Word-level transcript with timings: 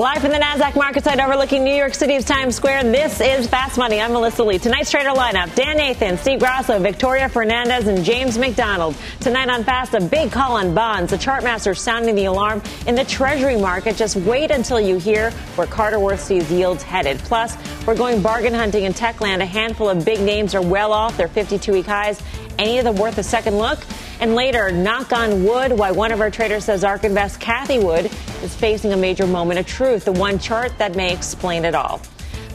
Live 0.00 0.22
from 0.22 0.30
the 0.30 0.38
NASDAQ 0.38 0.76
market 0.76 1.04
site 1.04 1.20
overlooking 1.20 1.62
New 1.62 1.74
York 1.74 1.92
City's 1.92 2.24
Times 2.24 2.54
Square, 2.54 2.84
this 2.84 3.20
is 3.20 3.46
Fast 3.46 3.76
Money. 3.76 4.00
I'm 4.00 4.14
Melissa 4.14 4.42
Lee. 4.42 4.58
Tonight's 4.58 4.90
trader 4.90 5.10
lineup 5.10 5.54
Dan 5.54 5.76
Nathan, 5.76 6.16
Steve 6.16 6.38
Grasso, 6.38 6.78
Victoria 6.78 7.28
Fernandez, 7.28 7.86
and 7.86 8.02
James 8.02 8.38
McDonald. 8.38 8.96
Tonight 9.20 9.50
on 9.50 9.62
Fast, 9.62 9.92
a 9.92 10.00
big 10.00 10.32
call 10.32 10.52
on 10.52 10.72
bonds. 10.72 11.10
The 11.10 11.18
chartmaster 11.18 11.76
sounding 11.76 12.14
the 12.14 12.24
alarm 12.24 12.62
in 12.86 12.94
the 12.94 13.04
Treasury 13.04 13.58
market. 13.58 13.94
Just 13.94 14.16
wait 14.16 14.50
until 14.50 14.80
you 14.80 14.96
hear 14.96 15.32
where 15.56 15.66
Carter 15.66 16.00
Worth 16.00 16.22
sees 16.22 16.50
yields 16.50 16.82
headed. 16.82 17.18
Plus, 17.18 17.58
we're 17.86 17.94
going 17.94 18.22
bargain 18.22 18.54
hunting 18.54 18.84
in 18.84 18.94
Techland. 18.94 19.42
A 19.42 19.44
handful 19.44 19.90
of 19.90 20.02
big 20.02 20.22
names 20.22 20.54
are 20.54 20.62
well 20.62 20.94
off 20.94 21.18
their 21.18 21.28
52 21.28 21.72
week 21.72 21.84
highs. 21.84 22.22
Any 22.58 22.78
of 22.78 22.84
them 22.84 22.96
worth 22.96 23.18
a 23.18 23.22
second 23.22 23.58
look? 23.58 23.78
And 24.18 24.34
later, 24.34 24.70
knock 24.70 25.12
on 25.12 25.44
wood, 25.44 25.72
why 25.72 25.90
one 25.90 26.10
of 26.10 26.22
our 26.22 26.30
traders 26.30 26.64
says 26.64 26.84
ARK 26.84 27.04
Invest 27.04 27.38
Cathie 27.38 27.78
Wood 27.78 28.10
is 28.42 28.54
facing 28.54 28.92
a 28.92 28.96
major 28.96 29.26
moment 29.26 29.58
of 29.58 29.66
truth, 29.66 30.04
the 30.04 30.12
one 30.12 30.38
chart 30.38 30.76
that 30.78 30.96
may 30.96 31.12
explain 31.12 31.64
it 31.64 31.74
all. 31.74 32.00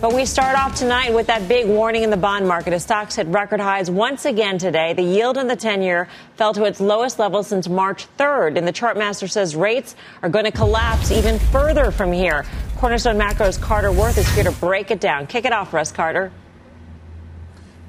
But 0.02 0.14
we 0.14 0.26
start 0.26 0.58
off 0.58 0.76
tonight 0.76 1.14
with 1.14 1.26
that 1.28 1.48
big 1.48 1.68
warning 1.68 2.04
in 2.04 2.10
the 2.10 2.18
bond 2.18 2.48
market 2.48 2.74
as 2.74 2.84
stocks 2.84 3.16
hit 3.16 3.28
record 3.28 3.62
highs 3.62 3.90
once 3.90 4.26
again 4.26 4.58
today. 4.58 4.94
The 4.94 5.02
yield 5.02 5.38
in 5.38 5.48
the 5.48 5.56
10 5.56 5.82
year 5.82 6.10
fell 6.36 6.54
to 6.54 6.66
its 6.66 6.82
lowest 6.82 7.18
level 7.18 7.44
since 7.44 7.70
March 7.70 8.06
3rd. 8.18 8.58
And 8.58 8.68
the 8.68 8.74
chartmaster 8.74 9.30
says 9.30 9.56
rates 9.56 9.96
are 10.22 10.30
going 10.30 10.46
to 10.46 10.52
collapse 10.52 11.12
even 11.12 11.40
further 11.40 11.92
from 11.92 12.12
here. 12.12 12.46
Cornerstone 12.78 13.18
Macro's 13.18 13.58
Carter 13.58 13.92
Worth 13.92 14.18
is 14.18 14.28
here 14.36 14.44
to 14.44 14.52
break 14.52 14.92
it 14.92 15.00
down. 15.00 15.28
Kick 15.28 15.46
it 15.46 15.54
off 15.54 15.72
for 15.72 15.80
us, 15.80 15.92
Carter. 15.94 16.32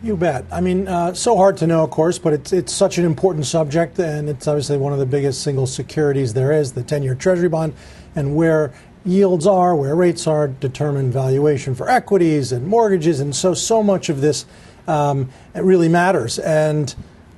You 0.02 0.16
bet. 0.16 0.44
I 0.52 0.61
mean, 0.61 0.89
uh, 0.89 1.14
so 1.14 1.36
hard 1.36 1.56
to 1.58 1.66
know, 1.66 1.83
of 1.83 1.91
course, 1.91 2.19
but 2.19 2.33
it's 2.34 2.52
it's 2.52 2.72
such 2.72 2.98
an 2.98 3.05
important 3.05 3.47
subject, 3.47 3.98
and 3.98 4.28
it's 4.28 4.47
obviously 4.47 4.77
one 4.77 4.92
of 4.92 4.98
the 4.98 5.06
biggest 5.06 5.42
single 5.42 5.66
securities 5.66 6.34
there 6.34 6.52
is, 6.52 6.72
the 6.72 6.83
10-year 6.83 7.14
Treasury 7.14 7.48
bond, 7.48 7.72
and 8.14 8.36
where 8.36 8.72
yields 9.06 9.47
are, 9.47 9.74
where 9.74 9.97
rates 9.97 10.27
are, 10.27 10.48
determine 10.48 11.11
valuation 11.11 11.74
for 11.74 11.89
equities 11.89 12.52
and 12.52 12.67
mortgages, 12.67 13.20
and 13.20 13.34
so 13.34 13.55
so 13.55 13.83
much 13.83 14.08
of 14.11 14.20
this 14.20 14.44
um, 14.86 15.30
it 15.55 15.62
really 15.62 15.89
matters. 15.89 16.39
And 16.39 16.94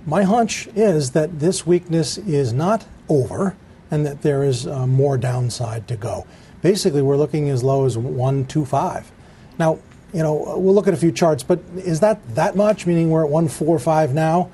my 0.06 0.22
hunch 0.22 0.68
is 0.74 1.12
that 1.12 1.40
this 1.40 1.66
weakness 1.66 2.18
is 2.18 2.52
not 2.52 2.86
over, 3.08 3.56
and 3.90 4.04
that 4.04 4.22
there 4.22 4.42
is 4.42 4.66
uh, 4.66 4.86
more 4.86 5.16
downside 5.16 5.86
to 5.88 5.96
go. 5.96 6.26
Basically, 6.60 7.02
we're 7.02 7.16
looking 7.16 7.48
as 7.48 7.62
low 7.62 7.84
as 7.84 7.96
125. 7.96 9.12
Now, 9.58 9.78
you 10.12 10.22
know, 10.22 10.56
we'll 10.56 10.74
look 10.74 10.88
at 10.88 10.94
a 10.94 10.98
few 10.98 11.12
charts, 11.12 11.42
but 11.42 11.60
is 11.76 12.00
that 12.00 12.34
that 12.34 12.56
much? 12.56 12.86
Meaning 12.86 13.10
we're 13.10 13.24
at 13.24 13.30
145 13.30 14.14
now? 14.14 14.50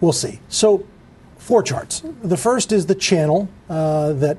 We'll 0.00 0.12
see. 0.12 0.40
So, 0.48 0.86
four 1.38 1.62
charts. 1.62 2.02
The 2.22 2.36
first 2.36 2.72
is 2.72 2.86
the 2.86 2.94
channel 2.94 3.48
uh, 3.68 4.14
that 4.14 4.38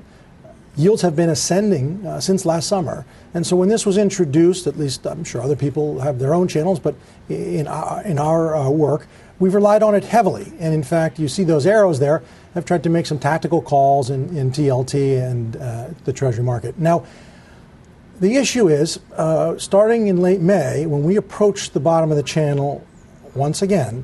yields 0.75 1.01
have 1.01 1.15
been 1.15 1.29
ascending 1.29 2.05
uh, 2.05 2.19
since 2.19 2.45
last 2.45 2.67
summer. 2.67 3.05
And 3.33 3.45
so, 3.45 3.55
when 3.55 3.69
this 3.69 3.85
was 3.85 3.97
introduced, 3.97 4.65
at 4.65 4.77
least 4.77 5.05
I'm 5.05 5.23
sure 5.23 5.41
other 5.41 5.55
people 5.55 5.99
have 5.99 6.19
their 6.19 6.33
own 6.33 6.47
channels, 6.47 6.79
but 6.79 6.95
in 7.29 7.67
our, 7.67 8.03
in 8.03 8.17
our 8.17 8.55
uh, 8.55 8.69
work, 8.69 9.07
we've 9.39 9.53
relied 9.53 9.83
on 9.83 9.93
it 9.93 10.05
heavily. 10.05 10.51
And 10.59 10.73
in 10.73 10.83
fact, 10.83 11.19
you 11.19 11.27
see 11.27 11.43
those 11.43 11.67
arrows 11.67 11.99
there. 11.99 12.23
I've 12.55 12.65
tried 12.65 12.83
to 12.83 12.89
make 12.89 13.05
some 13.05 13.19
tactical 13.19 13.61
calls 13.61 14.09
in, 14.09 14.35
in 14.35 14.51
TLT 14.51 15.21
and 15.21 15.55
uh, 15.57 15.89
the 16.05 16.13
Treasury 16.13 16.43
market. 16.43 16.79
Now, 16.79 17.05
the 18.19 18.35
issue 18.35 18.67
is, 18.67 18.99
uh, 19.15 19.57
starting 19.57 20.07
in 20.07 20.17
late 20.17 20.41
May, 20.41 20.85
when 20.85 21.03
we 21.03 21.15
approached 21.15 21.73
the 21.73 21.79
bottom 21.79 22.11
of 22.11 22.17
the 22.17 22.23
channel 22.23 22.85
once 23.35 23.61
again, 23.61 24.03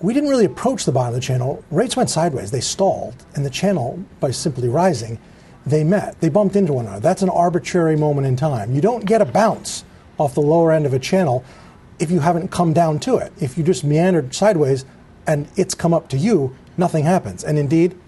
we 0.00 0.12
didn't 0.14 0.28
really 0.28 0.44
approach 0.44 0.84
the 0.84 0.92
bottom 0.92 1.14
of 1.14 1.20
the 1.20 1.26
channel. 1.26 1.64
Rates 1.70 1.96
went 1.96 2.10
sideways. 2.10 2.50
They 2.50 2.60
stalled, 2.60 3.24
and 3.34 3.44
the 3.44 3.50
channel, 3.50 4.04
by 4.20 4.30
simply 4.30 4.68
rising, 4.68 5.18
they 5.64 5.82
met. 5.82 6.20
They 6.20 6.28
bumped 6.28 6.54
into 6.54 6.74
one 6.74 6.86
another. 6.86 7.00
That's 7.00 7.22
an 7.22 7.30
arbitrary 7.30 7.96
moment 7.96 8.26
in 8.26 8.36
time. 8.36 8.74
You 8.74 8.80
don't 8.80 9.04
get 9.04 9.20
a 9.20 9.24
bounce 9.24 9.84
off 10.18 10.34
the 10.34 10.40
lower 10.40 10.70
end 10.70 10.86
of 10.86 10.94
a 10.94 10.98
channel 10.98 11.44
if 11.98 12.10
you 12.10 12.20
haven't 12.20 12.48
come 12.50 12.72
down 12.72 13.00
to 13.00 13.16
it. 13.16 13.32
If 13.40 13.58
you 13.58 13.64
just 13.64 13.82
meandered 13.82 14.34
sideways 14.34 14.84
and 15.26 15.48
it's 15.56 15.74
come 15.74 15.92
up 15.92 16.08
to 16.10 16.18
you, 16.18 16.54
nothing 16.76 17.04
happens. 17.04 17.42
And 17.42 17.58
indeed, 17.58 17.98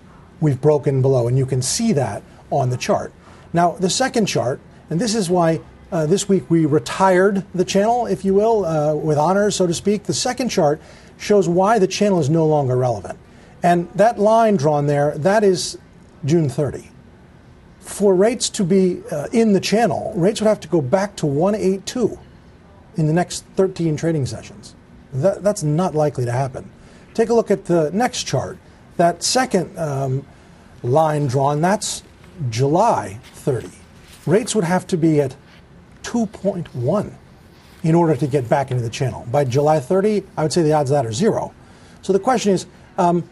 we've 0.41 0.61
broken 0.61 1.03
below, 1.03 1.27
and 1.27 1.37
you 1.37 1.47
can 1.47 1.63
see 1.63 1.93
that 1.95 2.23
on 2.51 2.71
the 2.71 2.77
chart. 2.77 3.13
Now, 3.53 3.73
the 3.73 3.91
second 3.91 4.27
chart 4.27 4.61
and 4.91 5.01
this 5.01 5.15
is 5.15 5.29
why 5.29 5.61
uh, 5.91 6.07
this 6.07 6.29
week 6.29 6.51
we 6.51 6.67
retired 6.67 7.45
the 7.55 7.65
channel, 7.65 8.07
if 8.07 8.25
you 8.25 8.35
will, 8.35 8.65
uh, 8.65 8.95
with 8.95 9.19
honors, 9.19 9.57
so 9.57 9.67
to 9.67 9.75
speak. 9.75 10.05
The 10.05 10.15
second 10.15 10.51
chart 10.51 10.81
shows 11.19 11.49
why 11.49 11.79
the 11.79 11.87
channel 11.87 12.21
is 12.21 12.29
no 12.29 12.47
longer 12.47 12.77
relevant. 12.77 13.19
And 13.63 13.91
that 13.93 14.19
line 14.19 14.57
drawn 14.57 14.87
there, 14.87 15.17
that 15.19 15.43
is 15.43 15.79
June 16.25 16.49
30. 16.49 16.91
For 17.81 18.15
rates 18.15 18.51
to 18.51 18.65
be 18.65 19.03
uh, 19.11 19.29
in 19.33 19.53
the 19.53 19.61
channel, 19.61 20.13
rates 20.15 20.41
would 20.41 20.49
have 20.49 20.61
to 20.61 20.69
go 20.69 20.81
back 20.81 21.17
to 21.17 21.27
182 21.27 22.19
in 22.97 23.07
the 23.07 23.13
next 23.13 23.45
13 23.57 23.97
trading 23.97 24.27
sessions. 24.27 24.75
That, 25.13 25.43
that's 25.43 25.63
not 25.63 25.95
likely 25.95 26.25
to 26.27 26.33
happen. 26.33 26.71
Take 27.15 27.31
a 27.31 27.35
look 27.35 27.51
at 27.51 27.65
the 27.65 27.91
next 27.93 28.25
chart. 28.25 28.59
That 28.99 29.23
second 29.23 29.77
um, 29.79 30.27
line 30.83 31.27
drawn, 31.27 31.61
that's 31.61 32.03
July 32.51 33.21
30 33.33 33.78
rates 34.29 34.55
would 34.55 34.65
have 34.65 34.87
to 34.89 34.97
be 34.97 35.21
at 35.21 35.37
2.1 36.03 37.13
in 37.83 37.95
order 37.95 38.17
to 38.17 38.27
get 38.27 38.49
back 38.49 38.71
into 38.71 38.83
the 38.83 38.91
channel. 38.91 39.27
By 39.31 39.45
July 39.45 39.81
30, 39.81 40.25
I 40.37 40.43
would 40.43 40.53
say 40.53 40.63
the 40.63 40.73
odds 40.73 40.91
of 40.91 40.97
that 40.97 41.07
are 41.07 41.13
zero. 41.13 41.53
So 42.03 42.13
the 42.13 42.19
question 42.19 42.53
is, 42.53 42.67
um, 42.97 43.29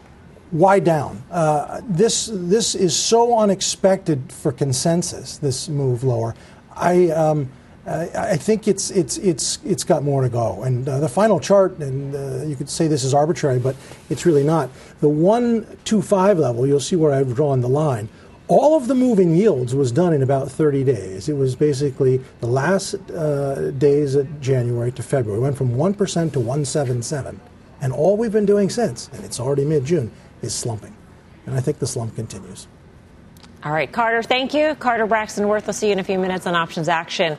why 0.51 0.79
down? 0.79 1.23
Uh, 1.29 1.81
this 1.83 2.29
this 2.31 2.73
is 2.73 2.95
so 2.95 3.37
unexpected 3.37 4.31
for 4.31 4.53
consensus. 4.53 5.37
This 5.37 5.67
move 5.67 6.03
lower. 6.03 6.35
I. 6.75 7.09
Um, 7.09 7.49
I 7.89 8.35
think 8.35 8.67
it's 8.67 8.91
it's 8.91 9.17
it's 9.17 9.59
it's 9.63 9.85
got 9.85 10.03
more 10.03 10.21
to 10.21 10.27
go. 10.27 10.63
And 10.63 10.87
uh, 10.89 10.99
the 10.99 11.07
final 11.07 11.39
chart, 11.39 11.77
and 11.77 12.13
uh, 12.13 12.45
you 12.45 12.57
could 12.57 12.69
say 12.69 12.87
this 12.87 13.05
is 13.05 13.13
arbitrary, 13.13 13.59
but 13.59 13.77
it's 14.09 14.25
really 14.25 14.43
not. 14.43 14.69
The 14.99 15.07
one 15.07 15.65
two 15.85 16.01
five 16.01 16.37
level, 16.37 16.67
you'll 16.67 16.81
see 16.81 16.97
where 16.97 17.13
I've 17.13 17.33
drawn 17.33 17.61
the 17.61 17.69
line. 17.69 18.09
All 18.49 18.77
of 18.77 18.87
the 18.87 18.95
moving 18.95 19.35
yields 19.35 19.75
was 19.75 19.91
done 19.91 20.13
in 20.13 20.23
about 20.23 20.49
30 20.49 20.85
days. 20.85 21.27
It 21.27 21.35
was 21.35 21.55
basically 21.55 22.21
the 22.39 22.47
last 22.47 22.95
uh, 23.11 23.71
days 23.71 24.15
of 24.15 24.39
January 24.39 24.91
to 24.93 25.03
February. 25.03 25.39
It 25.39 25.43
went 25.43 25.57
from 25.57 25.71
1% 25.71 26.31
to 26.33 26.39
177. 26.39 27.41
And 27.81 27.93
all 27.93 28.15
we've 28.15 28.31
been 28.31 28.45
doing 28.45 28.69
since, 28.69 29.09
and 29.13 29.23
it's 29.25 29.39
already 29.39 29.65
mid 29.65 29.83
June, 29.83 30.11
is 30.41 30.55
slumping. 30.55 30.95
And 31.45 31.55
I 31.55 31.59
think 31.59 31.79
the 31.79 31.87
slump 31.87 32.15
continues. 32.15 32.67
All 33.63 33.71
right, 33.73 33.91
Carter, 33.91 34.23
thank 34.23 34.53
you. 34.53 34.75
Carter 34.75 35.05
Braxton 35.05 35.47
Worth, 35.47 35.67
we'll 35.67 35.73
see 35.73 35.87
you 35.87 35.93
in 35.93 35.99
a 35.99 36.03
few 36.03 36.17
minutes 36.17 36.47
on 36.47 36.55
options 36.55 36.87
action. 36.87 37.37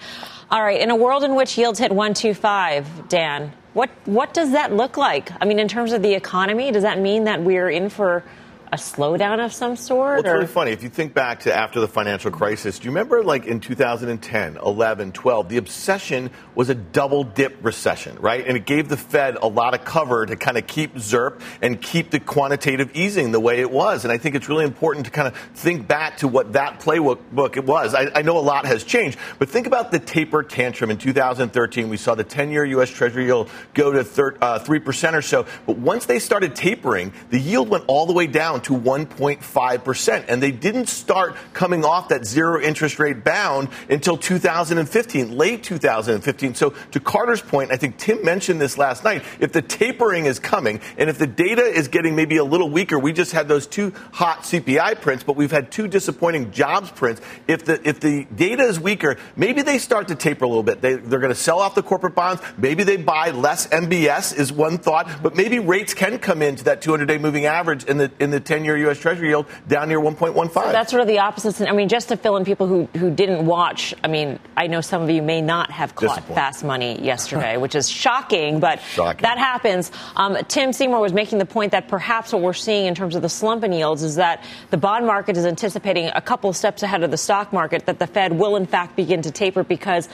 All 0.50 0.62
right, 0.62 0.80
in 0.80 0.90
a 0.90 0.96
world 0.96 1.24
in 1.24 1.34
which 1.34 1.56
yields 1.56 1.78
hit 1.78 1.90
125, 1.90 3.08
Dan, 3.08 3.52
what, 3.72 3.90
what 4.04 4.34
does 4.34 4.52
that 4.52 4.72
look 4.74 4.96
like? 4.96 5.30
I 5.40 5.44
mean, 5.46 5.58
in 5.58 5.68
terms 5.68 5.92
of 5.92 6.02
the 6.02 6.12
economy, 6.14 6.70
does 6.70 6.82
that 6.82 6.98
mean 6.98 7.24
that 7.24 7.42
we're 7.42 7.70
in 7.70 7.88
for 7.88 8.24
a 8.72 8.76
slowdown 8.76 9.44
of 9.44 9.52
some 9.52 9.76
sort? 9.76 10.10
Well, 10.10 10.20
it's 10.20 10.28
or? 10.28 10.34
really 10.34 10.46
funny. 10.46 10.70
If 10.72 10.82
you 10.82 10.88
think 10.88 11.14
back 11.14 11.40
to 11.40 11.54
after 11.54 11.80
the 11.80 11.88
financial 11.88 12.30
crisis, 12.30 12.78
do 12.78 12.84
you 12.84 12.90
remember 12.90 13.22
like 13.22 13.46
in 13.46 13.60
2010, 13.60 14.56
11, 14.56 15.12
12, 15.12 15.48
the 15.48 15.56
obsession 15.56 16.30
was 16.54 16.68
a 16.68 16.74
double 16.74 17.24
dip 17.24 17.56
recession, 17.62 18.16
right? 18.20 18.46
And 18.46 18.56
it 18.56 18.66
gave 18.66 18.88
the 18.88 18.96
Fed 18.96 19.36
a 19.40 19.46
lot 19.46 19.74
of 19.74 19.84
cover 19.84 20.26
to 20.26 20.36
kind 20.36 20.58
of 20.58 20.66
keep 20.66 20.94
ZIRP 20.96 21.40
and 21.62 21.80
keep 21.80 22.10
the 22.10 22.20
quantitative 22.20 22.90
easing 22.94 23.32
the 23.32 23.40
way 23.40 23.60
it 23.60 23.70
was. 23.70 24.04
And 24.04 24.12
I 24.12 24.18
think 24.18 24.34
it's 24.34 24.48
really 24.48 24.64
important 24.64 25.06
to 25.06 25.12
kind 25.12 25.28
of 25.28 25.36
think 25.54 25.88
back 25.88 26.18
to 26.18 26.28
what 26.28 26.52
that 26.52 26.80
playbook 26.80 27.56
it 27.56 27.64
was. 27.64 27.94
I, 27.94 28.10
I 28.14 28.22
know 28.22 28.38
a 28.38 28.40
lot 28.40 28.66
has 28.66 28.84
changed, 28.84 29.18
but 29.38 29.48
think 29.48 29.66
about 29.66 29.90
the 29.90 29.98
taper 29.98 30.42
tantrum 30.42 30.90
in 30.90 30.98
2013. 30.98 31.88
We 31.88 31.96
saw 31.96 32.14
the 32.14 32.24
10 32.24 32.50
year 32.50 32.64
U.S. 32.64 32.90
Treasury 32.90 33.24
yield 33.26 33.50
go 33.74 33.92
to 33.92 34.04
thir- 34.04 34.36
uh, 34.40 34.58
3% 34.58 35.14
or 35.14 35.22
so. 35.22 35.46
But 35.66 35.78
once 35.78 36.06
they 36.06 36.18
started 36.18 36.54
tapering, 36.54 37.12
the 37.30 37.38
yield 37.38 37.68
went 37.68 37.84
all 37.86 38.06
the 38.06 38.12
way 38.12 38.26
down 38.26 38.57
down 38.58 38.62
to 38.62 38.88
1.5%. 38.88 40.24
And 40.28 40.42
they 40.42 40.50
didn't 40.50 40.88
start 40.88 41.36
coming 41.52 41.84
off 41.84 42.08
that 42.08 42.24
zero 42.24 42.60
interest 42.60 42.98
rate 42.98 43.24
bound 43.24 43.68
until 43.88 44.16
2015, 44.16 45.36
late 45.36 45.62
2015. 45.62 46.54
So 46.54 46.70
to 46.92 47.00
Carter's 47.00 47.42
point, 47.42 47.72
I 47.72 47.76
think 47.76 47.98
Tim 47.98 48.24
mentioned 48.24 48.60
this 48.60 48.78
last 48.78 49.04
night. 49.04 49.22
If 49.40 49.52
the 49.52 49.62
tapering 49.62 50.26
is 50.26 50.38
coming 50.38 50.80
and 50.96 51.08
if 51.08 51.18
the 51.18 51.26
data 51.26 51.62
is 51.62 51.88
getting 51.88 52.16
maybe 52.16 52.36
a 52.36 52.44
little 52.44 52.70
weaker, 52.70 52.98
we 52.98 53.12
just 53.12 53.32
had 53.32 53.48
those 53.48 53.66
two 53.66 53.92
hot 54.12 54.40
CPI 54.40 55.00
prints, 55.00 55.24
but 55.24 55.36
we've 55.36 55.50
had 55.50 55.70
two 55.70 55.88
disappointing 55.88 56.50
jobs 56.50 56.90
prints. 56.90 57.20
If 57.46 57.64
the 57.64 57.86
if 57.88 58.00
the 58.00 58.24
data 58.34 58.62
is 58.62 58.80
weaker, 58.80 59.16
maybe 59.36 59.62
they 59.62 59.78
start 59.78 60.08
to 60.08 60.14
taper 60.14 60.44
a 60.44 60.48
little 60.48 60.62
bit. 60.62 60.80
They, 60.80 60.94
they're 60.94 61.20
going 61.20 61.32
to 61.32 61.38
sell 61.40 61.60
off 61.60 61.74
the 61.74 61.82
corporate 61.82 62.14
bonds. 62.14 62.42
Maybe 62.56 62.84
they 62.84 62.96
buy 62.96 63.30
less 63.30 63.66
MBS 63.68 64.36
is 64.36 64.52
one 64.52 64.78
thought, 64.78 65.22
but 65.22 65.36
maybe 65.36 65.58
rates 65.58 65.94
can 65.94 66.18
come 66.18 66.42
into 66.42 66.64
that 66.64 66.82
200-day 66.82 67.18
moving 67.18 67.46
average 67.46 67.84
in 67.84 67.98
the 67.98 68.10
in 68.18 68.30
the 68.30 68.40
10-year 68.48 68.76
U.S. 68.78 68.98
Treasury 68.98 69.28
yield 69.28 69.46
down 69.68 69.88
near 69.88 70.00
1.15. 70.00 70.52
So 70.52 70.72
that's 70.72 70.90
sort 70.90 71.02
of 71.02 71.08
the 71.08 71.18
opposite. 71.18 71.60
I 71.68 71.72
mean, 71.72 71.88
just 71.88 72.08
to 72.08 72.16
fill 72.16 72.36
in 72.36 72.44
people 72.44 72.66
who 72.66 72.88
who 72.96 73.10
didn't 73.10 73.44
watch. 73.44 73.94
I 74.02 74.08
mean, 74.08 74.38
I 74.56 74.66
know 74.66 74.80
some 74.80 75.02
of 75.02 75.10
you 75.10 75.22
may 75.22 75.40
not 75.40 75.70
have 75.70 75.94
caught 75.94 76.26
fast 76.28 76.64
money 76.64 77.02
yesterday, 77.02 77.56
which 77.56 77.74
is 77.74 77.88
shocking, 77.88 78.60
but 78.60 78.80
shocking. 78.80 79.22
that 79.22 79.38
happens. 79.38 79.92
Um, 80.16 80.36
Tim 80.48 80.72
Seymour 80.72 81.00
was 81.00 81.12
making 81.12 81.38
the 81.38 81.46
point 81.46 81.72
that 81.72 81.88
perhaps 81.88 82.32
what 82.32 82.42
we're 82.42 82.52
seeing 82.52 82.86
in 82.86 82.94
terms 82.94 83.14
of 83.14 83.22
the 83.22 83.28
slump 83.28 83.64
in 83.64 83.72
yields 83.72 84.02
is 84.02 84.16
that 84.16 84.44
the 84.70 84.76
bond 84.76 85.06
market 85.06 85.36
is 85.36 85.46
anticipating 85.46 86.10
a 86.14 86.20
couple 86.20 86.52
steps 86.52 86.82
ahead 86.82 87.02
of 87.02 87.10
the 87.10 87.16
stock 87.16 87.52
market 87.52 87.86
that 87.86 87.98
the 87.98 88.06
Fed 88.06 88.32
will 88.32 88.56
in 88.56 88.66
fact 88.66 88.96
begin 88.96 89.22
to 89.22 89.30
taper 89.30 89.62
because 89.62 90.08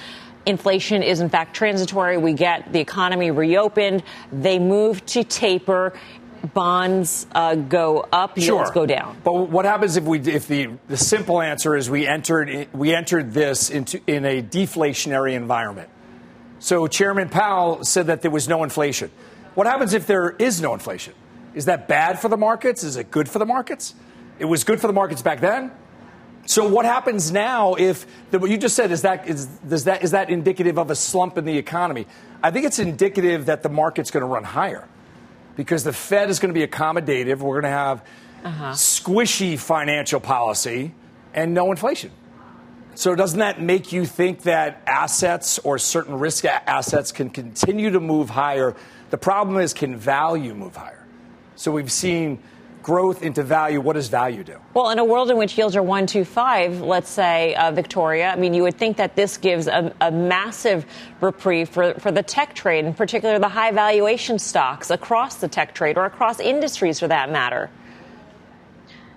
inflation 0.47 1.03
is 1.03 1.21
in 1.21 1.29
fact 1.29 1.55
transitory. 1.57 2.17
We 2.17 2.33
get 2.33 2.73
the 2.73 2.81
economy 2.81 3.31
reopened. 3.31 4.03
They 4.33 4.59
move 4.59 5.05
to 5.07 5.25
taper. 5.25 5.95
Bonds 6.53 7.27
uh, 7.35 7.55
go 7.55 8.07
up, 8.13 8.37
yields 8.37 8.69
sure. 8.69 8.75
go 8.75 8.87
down. 8.87 9.17
But 9.25 9.33
what 9.33 9.65
happens 9.65 9.97
if 9.97 10.05
we, 10.05 10.21
if 10.21 10.47
the, 10.47 10.71
the 10.89 10.97
simple 10.97 11.41
answer 11.41 11.77
is 11.77 11.89
we 11.89 12.07
entered, 12.07 12.69
we 12.73 12.95
entered 12.95 13.33
this 13.33 13.71
into 13.71 14.01
in 14.07 14.25
a 14.25 14.43
deflationary 14.43 15.35
environment? 15.35 15.89
So 16.59 16.87
Chairman 16.87 17.29
Powell 17.29 17.85
said 17.85 18.07
that 18.07 18.23
there 18.23 18.31
was 18.31 18.49
no 18.49 18.65
inflation. 18.65 19.11
What 19.55 19.67
happens 19.67 19.95
if 19.95 20.07
there 20.07 20.31
is 20.31 20.61
no 20.61 20.75
inflation? 20.75 21.15
Is 21.55 21.67
that 21.67 21.89
bad 21.89 22.19
for 22.21 22.29
the 22.29 22.37
markets? 22.37 22.83
Is 22.83 22.97
it 22.97 23.11
good 23.11 23.29
for 23.29 23.39
the 23.39 23.47
markets? 23.47 23.95
It 24.39 24.47
was 24.47 24.65
good 24.65 24.81
for 24.81 24.87
the 24.87 24.93
markets 24.93 25.23
back 25.23 25.41
then. 25.41 25.71
So 26.47 26.69
what 26.69 26.85
happens 26.85 27.33
now 27.33 27.75
if 27.75 28.07
the, 28.31 28.39
what 28.39 28.51
you 28.51 28.59
just 28.59 28.77
said 28.77 28.91
is 28.91 29.03
that 29.03 29.29
is 29.29 29.47
does 29.47 29.85
that 29.85 30.03
is 30.03 30.11
that 30.11 30.29
indicative 30.29 30.79
of 30.79 30.91
a 30.91 30.95
slump 30.95 31.39
in 31.39 31.45
the 31.45 31.57
economy? 31.57 32.07
I 32.43 32.51
think 32.51 32.67
it's 32.67 32.79
indicative 32.79 33.47
that 33.47 33.63
the 33.63 33.71
market's 33.71 34.11
going 34.11 34.21
to 34.21 34.27
run 34.27 34.45
higher 34.45 34.87
because 35.57 35.85
the 35.85 35.93
Fed 35.93 36.31
is 36.31 36.39
going 36.39 36.53
to 36.53 36.59
be 36.59 36.67
accommodative. 36.67 37.39
We're 37.39 37.61
going 37.61 37.63
to 37.65 37.69
have 37.69 38.05
uh-huh. 38.45 38.73
squishy 38.73 39.59
financial 39.59 40.21
policy 40.21 40.93
and 41.33 41.55
no 41.55 41.71
inflation. 41.71 42.11
So 42.97 43.15
doesn't 43.15 43.41
that 43.41 43.61
make 43.61 43.93
you 43.93 44.05
think 44.05 44.43
that 44.43 44.83
assets 44.87 45.59
or 45.59 45.79
certain 45.79 46.19
risk 46.19 46.45
assets 46.45 47.11
can 47.11 47.31
continue 47.31 47.91
to 47.91 48.01
move 48.01 48.31
higher? 48.31 48.77
The 49.11 49.19
problem 49.19 49.59
is 49.59 49.75
can 49.75 49.97
value 49.97 50.55
move 50.55 50.77
higher? 50.77 51.05
So 51.57 51.73
we've 51.73 51.91
seen 51.91 52.41
growth 52.85 53.23
into 53.23 53.43
value, 53.43 53.81
what 53.81 53.95
does 53.95 54.09
value 54.09 54.45
do? 54.45 54.59
Well, 54.75 54.91
in 54.91 54.99
a 55.01 55.05
world 55.05 55.31
in 55.31 55.39
which 55.39 55.59
yields 55.59 55.75
are 55.75 55.83
one, 55.83 56.07
two, 56.07 56.25
five, 56.25 56.81
let's 56.81 57.11
say, 57.11 57.55
uh, 57.55 57.73
Victoria, 57.73 58.29
I 58.29 58.37
mean, 58.37 58.55
you 58.55 58.63
would 58.63 58.77
think 58.77 58.99
that 58.99 59.17
this 59.17 59.39
gives 59.39 59.67
a, 59.67 59.93
a, 60.01 60.13
massive 60.13 60.85
reprieve 61.21 61.71
for, 61.71 61.95
for 61.95 62.13
the 62.13 62.23
tech 62.23 62.55
trade, 62.55 62.85
in 62.85 62.95
particular 62.95 63.39
the 63.39 63.49
high 63.49 63.73
valuation 63.73 64.39
stocks 64.39 64.91
across 64.91 65.37
the 65.37 65.49
tech 65.49 65.75
trade 65.75 65.97
or 65.97 66.05
across 66.05 66.39
industries 66.39 67.01
for 67.01 67.09
that 67.09 67.33
matter. 67.33 67.71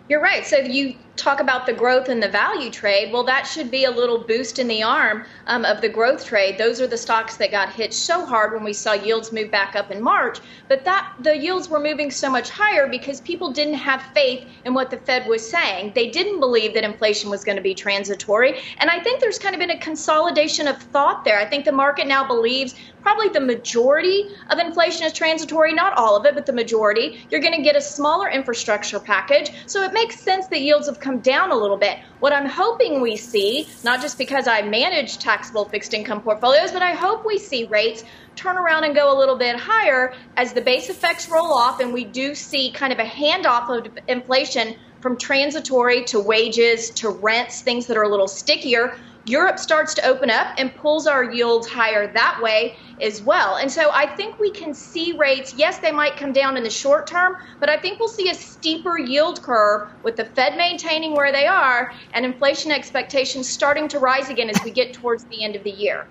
You're 0.09 0.21
right. 0.21 0.45
So 0.45 0.57
you 0.57 0.95
talk 1.17 1.39
about 1.39 1.65
the 1.65 1.73
growth 1.73 2.09
and 2.09 2.21
the 2.21 2.29
value 2.29 2.69
trade, 2.69 3.11
well, 3.11 3.23
that 3.25 3.47
should 3.47 3.71
be 3.71 3.85
a 3.85 3.91
little 3.91 4.25
boost 4.25 4.59
in 4.59 4.67
the 4.67 4.83
arm 4.83 5.25
um, 5.47 5.65
of 5.65 5.81
the 5.81 5.89
growth 5.89 6.25
trade. 6.25 6.57
Those 6.57 6.79
are 6.79 6.87
the 6.87 6.97
stocks 6.97 7.37
that 7.37 7.51
got 7.51 7.73
hit 7.73 7.93
so 7.93 8.25
hard 8.25 8.53
when 8.53 8.63
we 8.63 8.73
saw 8.73 8.93
yields 8.93 9.31
move 9.31 9.51
back 9.51 9.75
up 9.75 9.91
in 9.91 10.01
March. 10.01 10.39
But 10.69 10.85
that 10.85 11.07
the 11.19 11.35
yields 11.37 11.69
were 11.69 11.79
moving 11.79 12.11
so 12.11 12.29
much 12.29 12.49
higher 12.49 12.87
because 12.87 13.21
people 13.21 13.51
didn't 13.51 13.75
have 13.75 14.03
faith 14.13 14.47
in 14.63 14.73
what 14.73 14.91
the 14.91 14.97
Fed 14.97 15.27
was 15.27 15.49
saying. 15.49 15.93
They 15.95 16.09
didn't 16.09 16.39
believe 16.39 16.73
that 16.73 16.83
inflation 16.83 17.29
was 17.29 17.43
going 17.43 17.57
to 17.57 17.61
be 17.61 17.73
transitory. 17.73 18.59
And 18.79 18.89
I 18.89 18.99
think 18.99 19.19
there's 19.19 19.39
kind 19.39 19.55
of 19.55 19.59
been 19.59 19.71
a 19.71 19.79
consolidation 19.79 20.67
of 20.67 20.81
thought 20.81 21.25
there. 21.25 21.39
I 21.39 21.45
think 21.45 21.65
the 21.65 21.71
market 21.71 22.07
now 22.07 22.27
believes 22.27 22.73
probably 23.01 23.29
the 23.29 23.39
majority 23.39 24.21
of 24.49 24.59
inflation 24.59 25.05
is 25.05 25.13
transitory, 25.13 25.73
not 25.73 25.97
all 25.97 26.17
of 26.17 26.25
it, 26.25 26.35
but 26.35 26.45
the 26.45 26.53
majority. 26.53 27.17
You're 27.29 27.41
going 27.41 27.55
to 27.55 27.61
get 27.61 27.75
a 27.75 27.81
smaller 27.81 28.29
infrastructure 28.29 28.99
package. 28.99 29.49
So 29.65 29.81
it 29.83 29.93
makes 29.93 30.23
sense 30.23 30.45
that 30.49 30.61
yields 30.61 30.87
have 30.87 30.99
come 31.07 31.19
down 31.19 31.51
a 31.51 31.55
little 31.55 31.77
bit. 31.77 31.99
What 32.19 32.33
I'm 32.33 32.45
hoping 32.45 32.99
we 32.99 33.15
see, 33.15 33.65
not 33.81 34.01
just 34.01 34.17
because 34.17 34.45
I 34.45 34.61
manage 34.61 35.19
taxable 35.19 35.63
fixed 35.63 35.93
income 35.93 36.21
portfolios, 36.21 36.73
but 36.73 36.81
I 36.81 36.91
hope 36.91 37.25
we 37.25 37.37
see 37.37 37.63
rates 37.63 38.03
turn 38.35 38.57
around 38.57 38.83
and 38.83 38.93
go 38.93 39.09
a 39.09 39.17
little 39.17 39.37
bit 39.37 39.55
higher 39.57 40.13
as 40.35 40.51
the 40.51 40.59
base 40.59 40.89
effects 40.89 41.29
roll 41.29 41.53
off 41.53 41.79
and 41.79 41.93
we 41.93 42.03
do 42.03 42.35
see 42.35 42.73
kind 42.73 42.91
of 42.91 42.99
a 42.99 43.05
handoff 43.05 43.69
of 43.69 43.97
inflation 44.09 44.75
from 44.99 45.17
transitory 45.17 46.03
to 46.03 46.19
wages 46.19 46.89
to 46.89 47.09
rents, 47.09 47.61
things 47.61 47.85
that 47.85 47.95
are 47.95 48.03
a 48.03 48.09
little 48.09 48.27
stickier. 48.27 48.97
Europe 49.27 49.59
starts 49.59 49.93
to 49.93 50.05
open 50.05 50.29
up 50.29 50.55
and 50.57 50.73
pulls 50.75 51.05
our 51.05 51.23
yields 51.25 51.67
higher 51.67 52.11
that 52.13 52.39
way 52.41 52.77
as 53.01 53.21
well. 53.21 53.57
And 53.57 53.69
so 53.69 53.91
I 53.91 54.07
think 54.15 54.39
we 54.39 54.49
can 54.49 54.73
see 54.73 55.17
rates, 55.17 55.53
yes, 55.55 55.79
they 55.79 55.91
might 55.91 56.15
come 56.15 56.31
down 56.31 56.55
in 56.55 56.63
the 56.63 56.69
short 56.69 57.07
term, 57.07 57.35
but 57.59 57.69
I 57.69 57.77
think 57.77 57.99
we'll 57.99 58.07
see 58.07 58.29
a 58.29 58.33
steeper 58.33 58.97
yield 58.97 59.43
curve 59.43 59.89
with 60.01 60.15
the 60.15 60.23
Fed 60.23 60.55
maintaining 60.55 61.13
where 61.13 61.33
they 61.33 61.45
are 61.45 61.93
and 62.13 62.25
inflation 62.25 62.71
expectations 62.71 63.49
starting 63.49 63.89
to 63.89 63.99
rise 63.99 64.29
again 64.29 64.49
as 64.49 64.63
we 64.63 64.71
get 64.71 64.93
towards 64.93 65.25
the 65.25 65.43
end 65.43 65.57
of 65.57 65.63
the 65.63 65.71
year. 65.71 66.07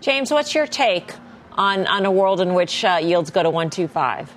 James, 0.00 0.30
what's 0.30 0.54
your 0.54 0.66
take 0.66 1.12
on, 1.52 1.86
on 1.86 2.06
a 2.06 2.10
world 2.10 2.40
in 2.40 2.54
which 2.54 2.84
uh, 2.84 2.98
yields 3.02 3.30
go 3.30 3.42
to 3.42 3.50
125? 3.50 4.34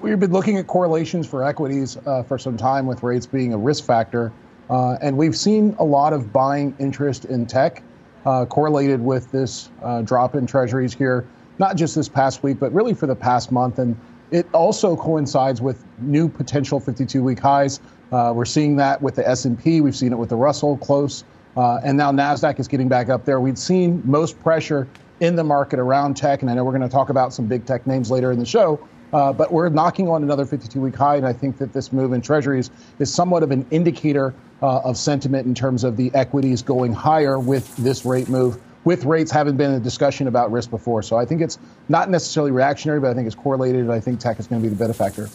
We've 0.00 0.20
been 0.20 0.30
looking 0.30 0.58
at 0.58 0.66
correlations 0.66 1.26
for 1.26 1.42
equities 1.42 1.96
uh, 2.06 2.22
for 2.22 2.38
some 2.38 2.58
time 2.58 2.84
with 2.84 3.02
rates 3.02 3.24
being 3.24 3.54
a 3.54 3.58
risk 3.58 3.84
factor. 3.84 4.30
Uh, 4.68 4.96
and 5.00 5.16
we've 5.16 5.36
seen 5.36 5.74
a 5.78 5.84
lot 5.84 6.12
of 6.12 6.32
buying 6.32 6.74
interest 6.78 7.24
in 7.26 7.46
tech 7.46 7.82
uh, 8.24 8.44
correlated 8.46 9.00
with 9.00 9.30
this 9.30 9.70
uh, 9.82 10.02
drop 10.02 10.34
in 10.34 10.46
treasuries 10.46 10.92
here, 10.92 11.26
not 11.58 11.76
just 11.76 11.94
this 11.94 12.08
past 12.08 12.42
week, 12.42 12.58
but 12.58 12.72
really 12.72 12.94
for 12.94 13.06
the 13.06 13.14
past 13.14 13.52
month. 13.52 13.78
And 13.78 13.96
it 14.30 14.46
also 14.52 14.96
coincides 14.96 15.60
with 15.60 15.84
new 16.00 16.28
potential 16.28 16.80
52-week 16.80 17.38
highs. 17.38 17.80
Uh, 18.10 18.32
we're 18.34 18.44
seeing 18.44 18.76
that 18.76 19.00
with 19.00 19.14
the 19.14 19.28
S&P. 19.28 19.80
We've 19.80 19.94
seen 19.94 20.12
it 20.12 20.18
with 20.18 20.30
the 20.30 20.36
Russell 20.36 20.76
close. 20.78 21.24
Uh, 21.56 21.80
and 21.84 21.96
now 21.96 22.10
NASDAQ 22.10 22.58
is 22.58 22.68
getting 22.68 22.88
back 22.88 23.08
up 23.08 23.24
there. 23.24 23.40
We've 23.40 23.58
seen 23.58 24.02
most 24.04 24.38
pressure 24.40 24.88
in 25.20 25.36
the 25.36 25.44
market 25.44 25.78
around 25.78 26.16
tech. 26.16 26.42
And 26.42 26.50
I 26.50 26.54
know 26.54 26.64
we're 26.64 26.76
going 26.76 26.82
to 26.82 26.88
talk 26.88 27.08
about 27.08 27.32
some 27.32 27.46
big 27.46 27.64
tech 27.64 27.86
names 27.86 28.10
later 28.10 28.32
in 28.32 28.38
the 28.38 28.44
show. 28.44 28.86
Uh, 29.12 29.32
but 29.32 29.52
we're 29.52 29.68
knocking 29.68 30.08
on 30.08 30.22
another 30.22 30.44
52 30.44 30.80
week 30.80 30.96
high, 30.96 31.16
and 31.16 31.24
I 31.24 31.32
think 31.32 31.58
that 31.58 31.72
this 31.72 31.92
move 31.92 32.12
in 32.12 32.20
treasuries 32.20 32.70
is 32.98 33.12
somewhat 33.12 33.42
of 33.42 33.50
an 33.50 33.64
indicator 33.70 34.34
uh, 34.62 34.78
of 34.78 34.96
sentiment 34.96 35.46
in 35.46 35.54
terms 35.54 35.84
of 35.84 35.96
the 35.96 36.10
equities 36.14 36.62
going 36.62 36.92
higher 36.92 37.38
with 37.38 37.74
this 37.76 38.04
rate 38.04 38.28
move, 38.28 38.58
with 38.84 39.04
rates 39.04 39.30
having 39.30 39.56
been 39.56 39.72
a 39.72 39.80
discussion 39.80 40.28
about 40.28 40.50
risk 40.50 40.70
before. 40.70 41.02
So 41.02 41.16
I 41.16 41.24
think 41.24 41.42
it's 41.42 41.58
not 41.88 42.10
necessarily 42.10 42.52
reactionary, 42.52 43.00
but 43.00 43.10
I 43.10 43.14
think 43.14 43.26
it's 43.26 43.36
correlated, 43.36 43.90
I 43.90 44.00
think 44.00 44.20
tech 44.20 44.38
is 44.38 44.46
going 44.46 44.62
to 44.62 44.68
be 44.68 44.74
the 44.74 44.78
benefactor. 44.78 45.28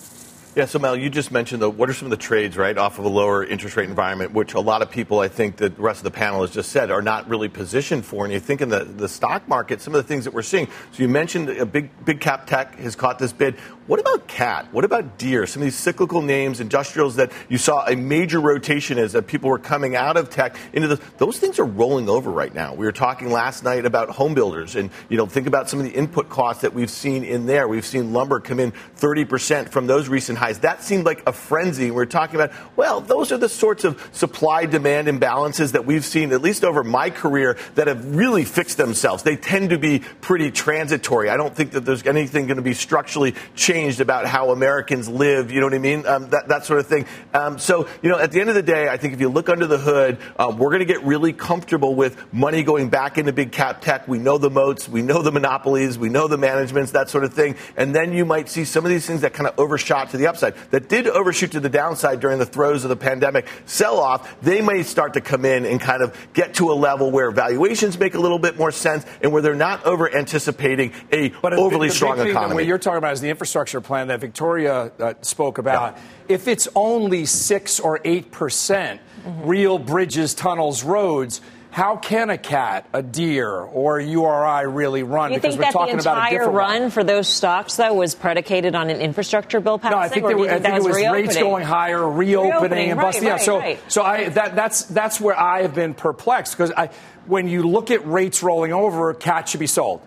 Yeah, 0.53 0.65
so 0.65 0.79
Mel, 0.79 0.97
you 0.97 1.09
just 1.09 1.31
mentioned 1.31 1.61
the, 1.61 1.69
what 1.69 1.89
are 1.89 1.93
some 1.93 2.07
of 2.07 2.09
the 2.09 2.17
trades, 2.17 2.57
right, 2.57 2.77
off 2.77 2.99
of 2.99 3.05
a 3.05 3.07
lower 3.07 3.41
interest 3.41 3.77
rate 3.77 3.87
environment, 3.87 4.33
which 4.33 4.53
a 4.53 4.59
lot 4.59 4.81
of 4.81 4.91
people, 4.91 5.21
I 5.21 5.29
think, 5.29 5.55
the 5.55 5.69
rest 5.77 6.01
of 6.01 6.03
the 6.03 6.11
panel 6.11 6.41
has 6.41 6.51
just 6.51 6.73
said, 6.73 6.91
are 6.91 7.01
not 7.01 7.29
really 7.29 7.47
positioned 7.47 8.05
for. 8.05 8.25
And 8.25 8.33
you 8.33 8.41
think 8.41 8.59
in 8.59 8.67
the, 8.67 8.83
the 8.83 9.07
stock 9.07 9.47
market, 9.47 9.79
some 9.79 9.95
of 9.95 10.03
the 10.03 10.07
things 10.07 10.25
that 10.25 10.33
we're 10.33 10.41
seeing. 10.41 10.67
So 10.91 11.03
you 11.03 11.07
mentioned 11.07 11.49
a 11.51 11.65
big 11.65 11.89
big 12.03 12.19
cap 12.19 12.47
tech 12.47 12.75
has 12.79 12.97
caught 12.97 13.17
this 13.17 13.31
bid. 13.31 13.55
What 13.87 14.01
about 14.01 14.27
CAT? 14.27 14.73
What 14.73 14.83
about 14.83 15.17
Deere? 15.17 15.47
Some 15.47 15.61
of 15.61 15.65
these 15.65 15.75
cyclical 15.75 16.21
names, 16.21 16.59
industrials 16.59 17.15
that 17.15 17.31
you 17.47 17.57
saw 17.57 17.85
a 17.87 17.95
major 17.95 18.41
rotation 18.41 18.97
as 18.97 19.13
that 19.13 19.27
people 19.27 19.49
were 19.49 19.59
coming 19.59 19.95
out 19.95 20.17
of 20.17 20.29
tech 20.29 20.57
into 20.73 20.89
the 20.89 21.01
those 21.17 21.39
things 21.39 21.59
are 21.59 21.65
rolling 21.65 22.09
over 22.09 22.29
right 22.29 22.53
now. 22.53 22.73
We 22.73 22.85
were 22.85 22.91
talking 22.91 23.31
last 23.31 23.63
night 23.63 23.85
about 23.85 24.09
home 24.09 24.33
builders, 24.33 24.75
and 24.75 24.89
you 25.07 25.15
know, 25.15 25.27
think 25.27 25.47
about 25.47 25.69
some 25.69 25.79
of 25.79 25.85
the 25.85 25.91
input 25.91 26.27
costs 26.27 26.63
that 26.63 26.73
we've 26.73 26.91
seen 26.91 27.23
in 27.23 27.45
there. 27.45 27.69
We've 27.69 27.85
seen 27.85 28.11
lumber 28.11 28.41
come 28.41 28.59
in 28.59 28.73
30% 28.97 29.69
from 29.69 29.87
those 29.87 30.09
recent 30.09 30.40
highs. 30.41 30.59
That 30.59 30.81
seemed 30.83 31.05
like 31.05 31.21
a 31.27 31.31
frenzy. 31.31 31.91
We're 31.91 32.07
talking 32.07 32.35
about, 32.35 32.51
well, 32.75 32.99
those 32.99 33.31
are 33.31 33.37
the 33.37 33.47
sorts 33.47 33.83
of 33.83 34.09
supply 34.11 34.65
demand 34.65 35.07
imbalances 35.07 35.73
that 35.73 35.85
we've 35.85 36.03
seen, 36.03 36.33
at 36.33 36.41
least 36.41 36.63
over 36.63 36.83
my 36.83 37.11
career, 37.11 37.57
that 37.75 37.85
have 37.85 38.15
really 38.15 38.43
fixed 38.43 38.77
themselves. 38.77 39.21
They 39.21 39.35
tend 39.35 39.69
to 39.69 39.77
be 39.77 39.99
pretty 39.99 40.49
transitory. 40.49 41.29
I 41.29 41.37
don't 41.37 41.55
think 41.55 41.73
that 41.73 41.81
there's 41.81 42.03
anything 42.07 42.47
going 42.47 42.57
to 42.57 42.63
be 42.63 42.73
structurally 42.73 43.35
changed 43.55 44.01
about 44.01 44.25
how 44.25 44.49
Americans 44.49 45.07
live, 45.07 45.51
you 45.51 45.59
know 45.59 45.67
what 45.67 45.75
I 45.75 45.77
mean? 45.77 46.07
Um, 46.07 46.31
that, 46.31 46.47
that 46.47 46.65
sort 46.65 46.79
of 46.79 46.87
thing. 46.87 47.05
Um, 47.35 47.59
so, 47.59 47.87
you 48.01 48.09
know, 48.09 48.17
at 48.17 48.31
the 48.31 48.41
end 48.41 48.49
of 48.49 48.55
the 48.55 48.63
day, 48.63 48.89
I 48.89 48.97
think 48.97 49.13
if 49.13 49.21
you 49.21 49.29
look 49.29 49.47
under 49.47 49.67
the 49.67 49.77
hood, 49.77 50.17
um, 50.39 50.57
we're 50.57 50.69
going 50.69 50.79
to 50.79 50.85
get 50.85 51.03
really 51.03 51.33
comfortable 51.33 51.93
with 51.93 52.17
money 52.33 52.63
going 52.63 52.89
back 52.89 53.19
into 53.19 53.31
big 53.31 53.51
cap 53.51 53.81
tech. 53.81 54.07
We 54.07 54.17
know 54.17 54.39
the 54.39 54.49
moats, 54.49 54.89
we 54.89 55.03
know 55.03 55.21
the 55.21 55.31
monopolies, 55.31 55.99
we 55.99 56.09
know 56.09 56.27
the 56.27 56.39
managements, 56.39 56.93
that 56.93 57.09
sort 57.11 57.25
of 57.25 57.33
thing. 57.35 57.57
And 57.77 57.93
then 57.93 58.11
you 58.11 58.25
might 58.25 58.49
see 58.49 58.65
some 58.65 58.85
of 58.85 58.89
these 58.89 59.05
things 59.05 59.21
that 59.21 59.33
kind 59.33 59.47
of 59.47 59.59
overshot 59.59 60.09
to 60.09 60.17
the 60.17 60.30
upside 60.31 60.55
that 60.71 60.89
did 60.89 61.07
overshoot 61.07 61.51
to 61.51 61.59
the 61.59 61.69
downside 61.69 62.19
during 62.19 62.39
the 62.39 62.45
throes 62.45 62.83
of 62.83 62.89
the 62.89 62.95
pandemic 62.95 63.45
sell 63.65 63.99
off, 63.99 64.39
they 64.41 64.61
may 64.61 64.83
start 64.83 65.13
to 65.13 65.21
come 65.21 65.45
in 65.45 65.65
and 65.65 65.79
kind 65.79 66.01
of 66.01 66.15
get 66.33 66.53
to 66.55 66.71
a 66.71 66.73
level 66.73 67.11
where 67.11 67.31
valuations 67.31 67.99
make 67.99 68.15
a 68.15 68.19
little 68.19 68.39
bit 68.39 68.57
more 68.57 68.71
sense 68.71 69.05
and 69.21 69.31
where 69.31 69.41
they're 69.41 69.53
not 69.55 69.85
over 69.85 70.13
anticipating 70.13 70.93
a 71.11 71.29
but 71.41 71.53
overly 71.53 71.89
the 71.89 71.93
strong 71.93 72.15
big 72.15 72.23
thing 72.23 72.31
economy. 72.31 72.55
What 72.55 72.65
you're 72.65 72.77
talking 72.77 72.97
about 72.97 73.13
is 73.13 73.21
the 73.21 73.29
infrastructure 73.29 73.81
plan 73.81 74.07
that 74.07 74.19
Victoria 74.21 74.91
uh, 74.99 75.13
spoke 75.21 75.57
about. 75.57 75.97
Yeah. 75.97 76.35
If 76.35 76.47
it's 76.47 76.67
only 76.75 77.25
six 77.25 77.79
or 77.79 77.99
eight 78.05 78.31
percent 78.31 79.01
mm-hmm. 79.25 79.47
real 79.47 79.77
bridges, 79.77 80.33
tunnels, 80.33 80.83
roads 80.83 81.41
how 81.71 81.95
can 81.95 82.29
a 82.29 82.37
cat, 82.37 82.85
a 82.93 83.01
Deere, 83.01 83.49
or 83.49 83.99
a 83.99 84.05
URI 84.05 84.67
really 84.67 85.03
run? 85.03 85.31
You 85.31 85.37
because 85.37 85.55
think 85.55 85.73
we're 85.73 85.81
that 85.81 85.87
the 85.87 85.93
entire 85.97 86.51
run 86.51 86.81
one. 86.81 86.91
for 86.91 87.01
those 87.01 87.29
stocks, 87.29 87.77
though, 87.77 87.93
was 87.93 88.13
predicated 88.13 88.75
on 88.75 88.89
an 88.89 88.99
infrastructure 88.99 89.61
bill 89.61 89.79
passing? 89.79 89.97
No, 89.97 90.03
I 90.03 90.09
think, 90.09 90.27
there, 90.27 90.37
I 90.37 90.59
think, 90.59 90.75
it 90.75 90.83
was 90.83 90.97
rates 90.97 91.37
going 91.37 91.63
higher, 91.63 92.07
reopening, 92.07 92.51
reopening 92.51 92.91
and 92.91 92.99
busting. 92.99 93.23
Right, 93.23 93.39
yeah, 93.39 93.45
so 93.45 93.59
right. 93.59 93.79
so 93.87 94.03
I 94.03 94.29
that 94.29 94.55
that's 94.55 94.83
that's 94.83 95.21
where 95.21 95.39
I 95.39 95.61
have 95.61 95.73
been 95.73 95.93
perplexed 95.93 96.57
because 96.57 96.71
I 96.71 96.89
when 97.25 97.47
you 97.47 97.63
look 97.63 97.89
at 97.89 98.05
rates 98.05 98.43
rolling 98.43 98.73
over, 98.73 99.13
cat 99.13 99.47
should 99.47 99.61
be 99.61 99.67
sold. 99.67 100.01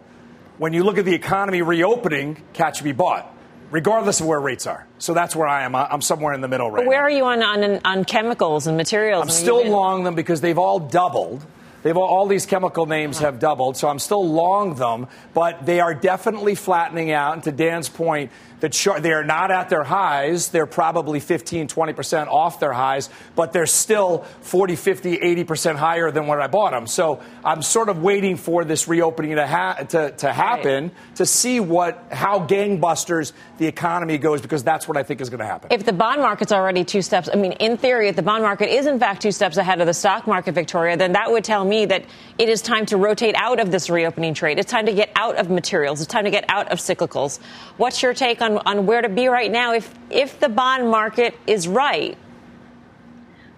When 0.58 0.74
you 0.74 0.84
look 0.84 0.98
at 0.98 1.06
the 1.06 1.14
economy 1.14 1.62
reopening, 1.62 2.42
cat 2.52 2.76
should 2.76 2.84
be 2.84 2.92
bought 2.92 3.33
regardless 3.74 4.20
of 4.20 4.26
where 4.26 4.38
rates 4.38 4.68
are. 4.68 4.86
So 5.00 5.14
that's 5.14 5.34
where 5.34 5.48
I 5.48 5.64
am. 5.64 5.74
I'm 5.74 6.00
somewhere 6.00 6.32
in 6.32 6.40
the 6.40 6.46
middle 6.46 6.70
right 6.70 6.84
but 6.84 6.86
where 6.86 7.00
now. 7.00 7.06
are 7.06 7.10
you 7.10 7.24
on, 7.24 7.42
on, 7.42 7.80
on 7.84 8.04
chemicals 8.04 8.68
and 8.68 8.76
materials? 8.76 9.24
I'm 9.24 9.30
still 9.30 9.66
long 9.66 10.04
them 10.04 10.14
because 10.14 10.40
they've 10.40 10.58
all 10.58 10.78
doubled. 10.78 11.44
They've 11.82 11.96
all 11.96 12.26
these 12.28 12.46
chemical 12.46 12.86
names 12.86 13.18
have 13.18 13.40
doubled, 13.40 13.76
so 13.76 13.88
I'm 13.88 13.98
still 13.98 14.26
long 14.26 14.76
them, 14.76 15.08
but 15.34 15.66
they 15.66 15.80
are 15.80 15.92
definitely 15.92 16.54
flattening 16.54 17.10
out. 17.10 17.34
And 17.34 17.42
to 17.42 17.52
Dan's 17.52 17.88
point, 17.90 18.30
the 18.64 18.70
chart, 18.70 19.02
they 19.02 19.12
are 19.12 19.22
not 19.22 19.50
at 19.50 19.68
their 19.68 19.84
highs. 19.84 20.48
They're 20.48 20.64
probably 20.64 21.20
15, 21.20 21.68
20% 21.68 22.28
off 22.28 22.60
their 22.60 22.72
highs, 22.72 23.10
but 23.36 23.52
they're 23.52 23.66
still 23.66 24.20
40, 24.40 24.74
50, 24.74 25.18
80% 25.18 25.76
higher 25.76 26.10
than 26.10 26.26
when 26.26 26.40
I 26.40 26.46
bought 26.46 26.70
them. 26.70 26.86
So 26.86 27.20
I'm 27.44 27.60
sort 27.60 27.90
of 27.90 28.02
waiting 28.02 28.38
for 28.38 28.64
this 28.64 28.88
reopening 28.88 29.36
to, 29.36 29.46
ha- 29.46 29.74
to, 29.90 30.12
to 30.12 30.32
happen 30.32 30.84
right. 30.84 31.16
to 31.16 31.26
see 31.26 31.60
what, 31.60 32.06
how 32.10 32.46
gangbusters 32.46 33.32
the 33.58 33.66
economy 33.66 34.16
goes, 34.16 34.40
because 34.40 34.64
that's 34.64 34.88
what 34.88 34.96
I 34.96 35.02
think 35.02 35.20
is 35.20 35.28
going 35.28 35.40
to 35.40 35.46
happen. 35.46 35.70
If 35.70 35.84
the 35.84 35.92
bond 35.92 36.22
market's 36.22 36.50
already 36.50 36.84
two 36.84 37.02
steps, 37.02 37.28
I 37.30 37.36
mean, 37.36 37.52
in 37.52 37.76
theory, 37.76 38.08
if 38.08 38.16
the 38.16 38.22
bond 38.22 38.42
market 38.42 38.74
is 38.74 38.86
in 38.86 38.98
fact 38.98 39.20
two 39.20 39.30
steps 39.30 39.58
ahead 39.58 39.82
of 39.82 39.86
the 39.86 39.92
stock 39.92 40.26
market, 40.26 40.52
Victoria, 40.52 40.96
then 40.96 41.12
that 41.12 41.30
would 41.30 41.44
tell 41.44 41.66
me 41.66 41.84
that 41.84 42.06
it 42.38 42.48
is 42.48 42.62
time 42.62 42.86
to 42.86 42.96
rotate 42.96 43.34
out 43.34 43.60
of 43.60 43.70
this 43.70 43.90
reopening 43.90 44.32
trade. 44.32 44.58
It's 44.58 44.70
time 44.70 44.86
to 44.86 44.94
get 44.94 45.10
out 45.16 45.36
of 45.36 45.50
materials. 45.50 46.00
It's 46.00 46.10
time 46.10 46.24
to 46.24 46.30
get 46.30 46.46
out 46.48 46.72
of 46.72 46.78
cyclicals. 46.78 47.40
What's 47.76 48.02
your 48.02 48.14
take 48.14 48.40
on 48.40 48.53
on, 48.58 48.86
where 48.86 49.02
to 49.02 49.08
be 49.08 49.28
right 49.28 49.50
now 49.50 49.72
if, 49.72 49.94
if 50.10 50.40
the 50.40 50.48
bond 50.48 50.88
market 50.90 51.38
is 51.46 51.68
right? 51.68 52.16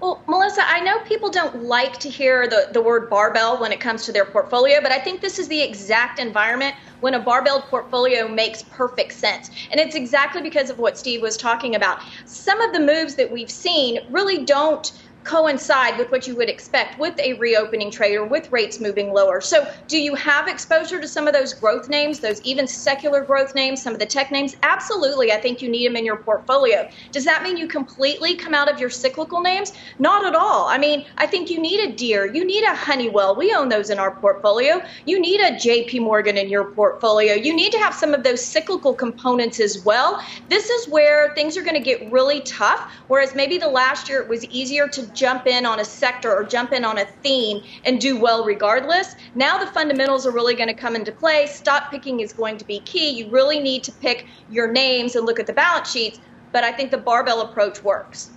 Well, 0.00 0.22
Melissa, 0.28 0.60
I 0.62 0.80
know 0.80 1.00
people 1.00 1.30
don't 1.30 1.62
like 1.64 1.98
to 2.00 2.10
hear 2.10 2.46
the, 2.46 2.68
the 2.72 2.82
word 2.82 3.08
barbell 3.08 3.58
when 3.58 3.72
it 3.72 3.80
comes 3.80 4.04
to 4.04 4.12
their 4.12 4.26
portfolio, 4.26 4.82
but 4.82 4.92
I 4.92 4.98
think 4.98 5.22
this 5.22 5.38
is 5.38 5.48
the 5.48 5.62
exact 5.62 6.18
environment 6.18 6.74
when 7.00 7.14
a 7.14 7.18
barbell 7.18 7.62
portfolio 7.62 8.28
makes 8.28 8.62
perfect 8.62 9.12
sense. 9.12 9.50
And 9.70 9.80
it's 9.80 9.94
exactly 9.94 10.42
because 10.42 10.68
of 10.68 10.78
what 10.78 10.98
Steve 10.98 11.22
was 11.22 11.38
talking 11.38 11.76
about. 11.76 12.02
Some 12.26 12.60
of 12.60 12.74
the 12.74 12.80
moves 12.80 13.14
that 13.14 13.30
we've 13.30 13.50
seen 13.50 14.00
really 14.10 14.44
don't 14.44 14.92
coincide 15.26 15.98
with 15.98 16.10
what 16.10 16.26
you 16.26 16.36
would 16.36 16.48
expect 16.48 16.98
with 16.98 17.18
a 17.20 17.34
reopening 17.34 17.90
trade 17.90 18.16
or 18.16 18.24
with 18.24 18.50
rates 18.52 18.80
moving 18.80 19.12
lower. 19.12 19.40
So, 19.40 19.66
do 19.88 19.98
you 19.98 20.14
have 20.14 20.48
exposure 20.48 21.00
to 21.00 21.08
some 21.08 21.26
of 21.26 21.34
those 21.34 21.52
growth 21.52 21.88
names, 21.88 22.20
those 22.20 22.40
even 22.42 22.66
secular 22.66 23.24
growth 23.24 23.54
names, 23.54 23.82
some 23.82 23.92
of 23.92 23.98
the 23.98 24.06
tech 24.06 24.30
names? 24.30 24.56
Absolutely. 24.62 25.32
I 25.32 25.38
think 25.38 25.60
you 25.60 25.68
need 25.68 25.88
them 25.88 25.96
in 25.96 26.04
your 26.04 26.16
portfolio. 26.16 26.88
Does 27.10 27.24
that 27.24 27.42
mean 27.42 27.56
you 27.56 27.66
completely 27.66 28.36
come 28.36 28.54
out 28.54 28.70
of 28.72 28.78
your 28.78 28.90
cyclical 28.90 29.40
names? 29.40 29.72
Not 29.98 30.24
at 30.24 30.34
all. 30.34 30.66
I 30.66 30.78
mean, 30.78 31.04
I 31.18 31.26
think 31.26 31.50
you 31.50 31.60
need 31.60 31.80
a 31.80 31.92
Deere, 31.92 32.26
you 32.26 32.44
need 32.44 32.64
a 32.64 32.74
Honeywell. 32.74 33.34
We 33.36 33.52
own 33.54 33.68
those 33.68 33.90
in 33.90 33.98
our 33.98 34.12
portfolio. 34.12 34.80
You 35.06 35.20
need 35.20 35.40
a 35.40 35.52
JP 35.52 36.00
Morgan 36.02 36.36
in 36.36 36.48
your 36.48 36.64
portfolio. 36.72 37.34
You 37.34 37.54
need 37.54 37.72
to 37.72 37.78
have 37.78 37.94
some 37.94 38.14
of 38.14 38.22
those 38.22 38.44
cyclical 38.44 38.94
components 38.94 39.60
as 39.60 39.84
well. 39.84 40.20
This 40.48 40.70
is 40.70 40.88
where 40.88 41.34
things 41.34 41.56
are 41.56 41.62
going 41.62 41.74
to 41.74 41.80
get 41.80 42.10
really 42.12 42.40
tough, 42.42 42.92
whereas 43.08 43.34
maybe 43.34 43.58
the 43.58 43.68
last 43.68 44.08
year 44.08 44.22
it 44.22 44.28
was 44.28 44.44
easier 44.46 44.86
to 44.88 45.06
jump 45.16 45.46
in 45.46 45.66
on 45.66 45.80
a 45.80 45.84
sector 45.84 46.32
or 46.32 46.44
jump 46.44 46.72
in 46.72 46.84
on 46.84 46.98
a 46.98 47.06
theme 47.22 47.62
and 47.84 48.00
do 48.00 48.18
well 48.18 48.44
regardless. 48.44 49.16
Now 49.34 49.58
the 49.58 49.70
fundamentals 49.72 50.26
are 50.26 50.30
really 50.30 50.54
going 50.54 50.68
to 50.68 50.74
come 50.74 50.94
into 50.94 51.10
play. 51.10 51.46
Stock 51.46 51.90
picking 51.90 52.20
is 52.20 52.32
going 52.32 52.58
to 52.58 52.64
be 52.64 52.80
key. 52.80 53.10
You 53.10 53.30
really 53.30 53.58
need 53.58 53.82
to 53.84 53.92
pick 53.92 54.26
your 54.50 54.70
names 54.70 55.16
and 55.16 55.26
look 55.26 55.40
at 55.40 55.46
the 55.46 55.52
balance 55.52 55.90
sheets, 55.90 56.20
but 56.52 56.62
I 56.62 56.72
think 56.72 56.90
the 56.90 56.98
barbell 56.98 57.40
approach 57.40 57.82
works. 57.82 58.30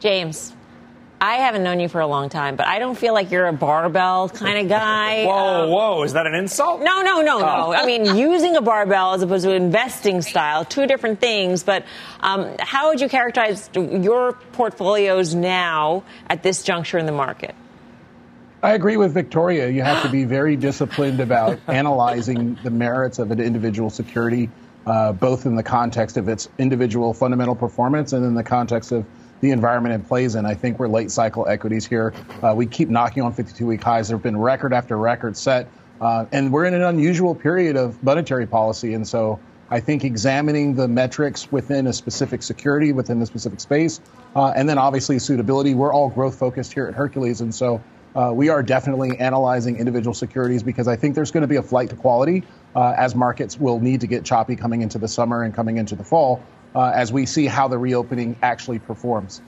James. 0.00 0.54
I 1.22 1.34
haven't 1.34 1.62
known 1.64 1.80
you 1.80 1.88
for 1.90 2.00
a 2.00 2.06
long 2.06 2.30
time, 2.30 2.56
but 2.56 2.66
I 2.66 2.78
don't 2.78 2.96
feel 2.96 3.12
like 3.12 3.30
you're 3.30 3.46
a 3.46 3.52
barbell 3.52 4.30
kind 4.30 4.58
of 4.58 4.68
guy. 4.70 5.26
whoa, 5.26 5.64
um, 5.64 5.70
whoa, 5.70 6.02
is 6.02 6.14
that 6.14 6.26
an 6.26 6.34
insult? 6.34 6.80
No, 6.80 7.02
no, 7.02 7.20
no, 7.20 7.38
no. 7.38 7.46
Oh. 7.46 7.72
I 7.74 7.84
mean, 7.84 8.16
using 8.16 8.56
a 8.56 8.62
barbell 8.62 9.12
as 9.12 9.20
opposed 9.20 9.44
to 9.44 9.50
investing 9.50 10.22
style, 10.22 10.64
two 10.64 10.86
different 10.86 11.20
things. 11.20 11.62
But 11.62 11.84
um, 12.20 12.54
how 12.58 12.88
would 12.88 13.02
you 13.02 13.08
characterize 13.10 13.68
your 13.74 14.32
portfolios 14.52 15.34
now 15.34 16.04
at 16.26 16.42
this 16.42 16.62
juncture 16.62 16.96
in 16.96 17.04
the 17.04 17.12
market? 17.12 17.54
I 18.62 18.72
agree 18.72 18.96
with 18.96 19.12
Victoria. 19.12 19.68
You 19.68 19.82
have 19.82 20.02
to 20.04 20.08
be 20.08 20.24
very 20.24 20.56
disciplined 20.56 21.20
about 21.20 21.60
analyzing 21.68 22.58
the 22.62 22.70
merits 22.70 23.18
of 23.18 23.30
an 23.30 23.40
individual 23.40 23.90
security, 23.90 24.48
uh, 24.86 25.12
both 25.12 25.44
in 25.44 25.54
the 25.54 25.62
context 25.62 26.16
of 26.16 26.30
its 26.30 26.48
individual 26.56 27.12
fundamental 27.12 27.54
performance 27.54 28.14
and 28.14 28.24
in 28.24 28.34
the 28.34 28.42
context 28.42 28.92
of 28.92 29.04
the 29.40 29.50
environment 29.50 29.94
it 29.94 30.06
plays 30.06 30.34
in. 30.34 30.46
I 30.46 30.54
think 30.54 30.78
we're 30.78 30.88
late 30.88 31.10
cycle 31.10 31.46
equities 31.48 31.86
here. 31.86 32.12
Uh, 32.42 32.54
we 32.56 32.66
keep 32.66 32.88
knocking 32.88 33.22
on 33.22 33.32
52 33.32 33.66
week 33.66 33.82
highs. 33.82 34.08
There 34.08 34.16
have 34.16 34.22
been 34.22 34.38
record 34.38 34.72
after 34.72 34.96
record 34.96 35.36
set. 35.36 35.68
Uh, 36.00 36.24
and 36.32 36.52
we're 36.52 36.64
in 36.64 36.74
an 36.74 36.82
unusual 36.82 37.34
period 37.34 37.76
of 37.76 38.02
monetary 38.02 38.46
policy. 38.46 38.94
And 38.94 39.06
so 39.06 39.38
I 39.70 39.80
think 39.80 40.04
examining 40.04 40.74
the 40.74 40.88
metrics 40.88 41.52
within 41.52 41.86
a 41.86 41.92
specific 41.92 42.42
security, 42.42 42.92
within 42.92 43.20
the 43.20 43.26
specific 43.26 43.60
space, 43.60 44.00
uh, 44.34 44.52
and 44.56 44.68
then 44.68 44.78
obviously 44.78 45.18
suitability. 45.18 45.74
We're 45.74 45.92
all 45.92 46.08
growth 46.08 46.38
focused 46.38 46.72
here 46.72 46.86
at 46.86 46.94
Hercules. 46.94 47.40
And 47.40 47.54
so 47.54 47.82
uh, 48.16 48.32
we 48.34 48.48
are 48.48 48.62
definitely 48.62 49.18
analyzing 49.18 49.76
individual 49.76 50.14
securities 50.14 50.62
because 50.62 50.88
I 50.88 50.96
think 50.96 51.14
there's 51.14 51.30
going 51.30 51.42
to 51.42 51.48
be 51.48 51.56
a 51.56 51.62
flight 51.62 51.90
to 51.90 51.96
quality 51.96 52.42
uh, 52.74 52.94
as 52.96 53.14
markets 53.14 53.58
will 53.58 53.78
need 53.78 54.00
to 54.00 54.06
get 54.06 54.24
choppy 54.24 54.56
coming 54.56 54.82
into 54.82 54.98
the 54.98 55.08
summer 55.08 55.42
and 55.42 55.54
coming 55.54 55.76
into 55.76 55.94
the 55.94 56.04
fall 56.04 56.42
uh, 56.74 56.92
as 56.94 57.12
we 57.12 57.26
see 57.26 57.46
how 57.46 57.68
the 57.68 57.78
reopening 57.78 58.38
actually 58.42 58.78
performs. 58.78 59.42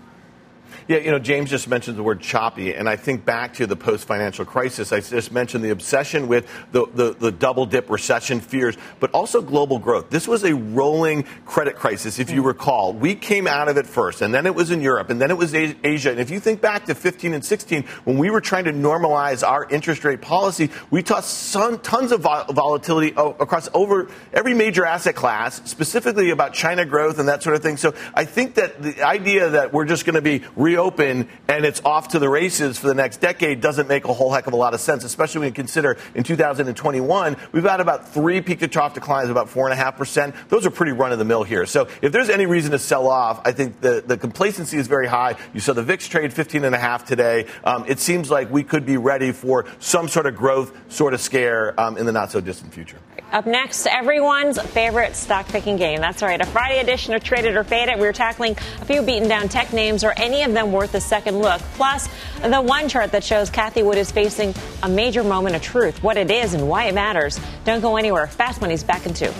Yeah, 0.88 0.98
you 0.98 1.10
know, 1.10 1.18
James 1.18 1.50
just 1.50 1.68
mentioned 1.68 1.96
the 1.96 2.02
word 2.02 2.20
choppy, 2.20 2.74
and 2.74 2.88
I 2.88 2.96
think 2.96 3.24
back 3.24 3.54
to 3.54 3.66
the 3.66 3.76
post 3.76 4.06
financial 4.06 4.44
crisis. 4.44 4.92
I 4.92 5.00
just 5.00 5.32
mentioned 5.32 5.64
the 5.64 5.70
obsession 5.70 6.28
with 6.28 6.48
the, 6.72 6.86
the, 6.94 7.14
the, 7.14 7.32
double 7.32 7.66
dip 7.66 7.90
recession 7.90 8.40
fears, 8.40 8.76
but 9.00 9.10
also 9.12 9.40
global 9.40 9.78
growth. 9.78 10.10
This 10.10 10.28
was 10.28 10.44
a 10.44 10.54
rolling 10.54 11.24
credit 11.46 11.76
crisis, 11.76 12.18
if 12.18 12.30
you 12.30 12.42
mm. 12.42 12.46
recall. 12.46 12.92
We 12.92 13.14
came 13.14 13.46
out 13.46 13.68
of 13.68 13.76
it 13.76 13.86
first, 13.86 14.22
and 14.22 14.34
then 14.34 14.46
it 14.46 14.54
was 14.54 14.70
in 14.70 14.80
Europe, 14.80 15.10
and 15.10 15.20
then 15.20 15.30
it 15.30 15.36
was 15.36 15.54
Asia. 15.54 16.10
And 16.10 16.20
if 16.20 16.30
you 16.30 16.40
think 16.40 16.60
back 16.60 16.86
to 16.86 16.94
15 16.94 17.34
and 17.34 17.44
16, 17.44 17.84
when 18.04 18.18
we 18.18 18.30
were 18.30 18.40
trying 18.40 18.64
to 18.64 18.72
normalize 18.72 19.46
our 19.46 19.64
interest 19.68 20.04
rate 20.04 20.20
policy, 20.20 20.70
we 20.90 21.02
some, 21.22 21.78
tons 21.80 22.12
of 22.12 22.22
volatility 22.22 23.12
across 23.16 23.68
over 23.74 24.08
every 24.32 24.54
major 24.54 24.84
asset 24.84 25.14
class, 25.14 25.60
specifically 25.68 26.30
about 26.30 26.54
China 26.54 26.84
growth 26.84 27.18
and 27.18 27.28
that 27.28 27.42
sort 27.42 27.56
of 27.56 27.62
thing. 27.62 27.76
So 27.76 27.94
I 28.14 28.24
think 28.24 28.54
that 28.54 28.82
the 28.82 29.02
idea 29.02 29.50
that 29.50 29.72
we're 29.72 29.84
just 29.84 30.04
going 30.04 30.14
to 30.14 30.22
be 30.22 30.42
reopen 30.62 31.28
and 31.48 31.64
it's 31.64 31.82
off 31.84 32.08
to 32.08 32.18
the 32.18 32.28
races 32.28 32.78
for 32.78 32.86
the 32.86 32.94
next 32.94 33.20
decade 33.20 33.60
doesn't 33.60 33.88
make 33.88 34.04
a 34.04 34.12
whole 34.12 34.32
heck 34.32 34.46
of 34.46 34.52
a 34.52 34.56
lot 34.56 34.74
of 34.74 34.80
sense, 34.80 35.04
especially 35.04 35.40
when 35.40 35.48
you 35.48 35.54
consider 35.54 35.98
in 36.14 36.22
2021, 36.22 37.36
we've 37.52 37.64
had 37.64 37.80
about 37.80 38.08
three 38.08 38.40
peak 38.40 38.60
to 38.60 38.68
trough 38.68 38.94
declines, 38.94 39.28
about 39.28 39.48
4.5%. 39.48 40.48
Those 40.48 40.66
are 40.66 40.70
pretty 40.70 40.92
run 40.92 41.12
of 41.12 41.18
the 41.18 41.24
mill 41.24 41.42
here. 41.42 41.66
So 41.66 41.88
if 42.00 42.12
there's 42.12 42.30
any 42.30 42.46
reason 42.46 42.70
to 42.72 42.78
sell 42.78 43.08
off, 43.08 43.40
I 43.44 43.52
think 43.52 43.80
the, 43.80 44.02
the 44.06 44.16
complacency 44.16 44.78
is 44.78 44.86
very 44.86 45.06
high. 45.06 45.36
You 45.52 45.60
saw 45.60 45.72
the 45.72 45.82
VIX 45.82 46.08
trade 46.08 46.32
15 46.32 46.64
and 46.64 46.74
a 46.74 46.78
half 46.78 47.04
today. 47.04 47.46
Um, 47.64 47.84
it 47.88 47.98
seems 47.98 48.30
like 48.30 48.50
we 48.50 48.62
could 48.62 48.86
be 48.86 48.96
ready 48.96 49.32
for 49.32 49.66
some 49.78 50.08
sort 50.08 50.26
of 50.26 50.36
growth 50.36 50.72
sort 50.92 51.14
of 51.14 51.20
scare 51.20 51.78
um, 51.80 51.96
in 51.98 52.06
the 52.06 52.12
not 52.12 52.30
so 52.30 52.40
distant 52.40 52.72
future. 52.72 52.98
Up 53.32 53.46
next, 53.46 53.86
everyone's 53.86 54.60
favorite 54.60 55.16
stock 55.16 55.48
picking 55.48 55.78
game. 55.78 56.02
That's 56.02 56.20
right, 56.20 56.38
a 56.38 56.44
Friday 56.44 56.80
edition 56.80 57.14
of 57.14 57.24
Trade 57.24 57.46
It 57.46 57.56
or 57.56 57.64
Fade 57.64 57.88
It. 57.88 57.98
We're 57.98 58.12
tackling 58.12 58.52
a 58.52 58.84
few 58.84 59.00
beaten 59.00 59.26
down 59.26 59.48
tech 59.48 59.72
names 59.72 60.04
or 60.04 60.12
any 60.18 60.42
of 60.42 60.51
them 60.54 60.72
worth 60.72 60.94
a 60.94 61.00
second 61.00 61.38
look. 61.38 61.60
Plus, 61.74 62.08
the 62.42 62.60
one 62.60 62.88
chart 62.88 63.12
that 63.12 63.24
shows 63.24 63.50
Cathie 63.50 63.82
Wood 63.82 63.98
is 63.98 64.10
facing 64.10 64.54
a 64.82 64.88
major 64.88 65.22
moment 65.24 65.56
of 65.56 65.62
truth, 65.62 66.02
what 66.02 66.16
it 66.16 66.30
is 66.30 66.54
and 66.54 66.68
why 66.68 66.84
it 66.84 66.94
matters. 66.94 67.38
Don't 67.64 67.80
go 67.80 67.96
anywhere. 67.96 68.26
Fast 68.26 68.60
Money's 68.60 68.84
back 68.84 69.06
in 69.06 69.14
two. 69.14 69.32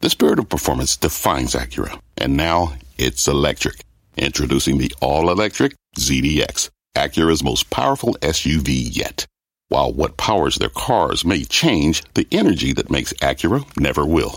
The 0.00 0.10
spirit 0.10 0.40
of 0.40 0.48
performance 0.48 0.96
defines 0.96 1.54
Acura, 1.54 2.00
and 2.18 2.36
now 2.36 2.74
it's 2.98 3.28
electric. 3.28 3.84
Introducing 4.16 4.78
the 4.78 4.92
all 5.00 5.30
electric 5.30 5.74
ZDX, 5.96 6.70
Acura's 6.96 7.44
most 7.44 7.70
powerful 7.70 8.14
SUV 8.20 8.88
yet. 8.90 9.26
While 9.68 9.92
what 9.92 10.16
powers 10.16 10.56
their 10.56 10.68
cars 10.68 11.24
may 11.24 11.44
change, 11.44 12.02
the 12.14 12.26
energy 12.32 12.72
that 12.72 12.90
makes 12.90 13.12
Acura 13.14 13.64
never 13.78 14.04
will. 14.04 14.36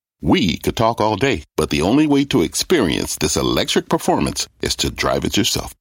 We 0.21 0.57
could 0.57 0.75
talk 0.75 1.01
all 1.01 1.15
day, 1.15 1.43
but 1.57 1.71
the 1.71 1.81
only 1.81 2.05
way 2.05 2.25
to 2.25 2.43
experience 2.43 3.15
this 3.15 3.35
electric 3.35 3.89
performance 3.89 4.47
is 4.61 4.75
to 4.77 4.91
drive 4.91 5.25
it 5.25 5.35
yourself. 5.35 5.73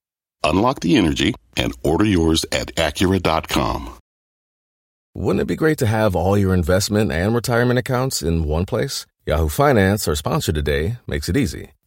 Unlock 0.43 0.81
the 0.81 0.97
energy 0.97 1.35
and 1.59 1.75
order 1.85 2.07
yours 2.07 2.47
at 2.51 2.75
Acura.com. 2.77 3.99
Wouldn't 5.15 5.43
it 5.43 5.47
be 5.47 5.57
great 5.57 5.77
to 5.79 5.87
have 5.87 6.17
all 6.17 6.39
your 6.39 6.55
investment 6.55 7.13
and 7.13 7.35
retirement 7.35 7.79
accounts 7.79 8.23
in 8.23 8.45
one 8.45 8.65
place? 8.65 9.07
Yahoo 9.27 9.49
Finance, 9.49 10.09
our 10.09 10.15
sponsor 10.15 10.53
today, 10.53 10.97
makes 11.07 11.29
it 11.29 11.37
easy. 11.37 11.73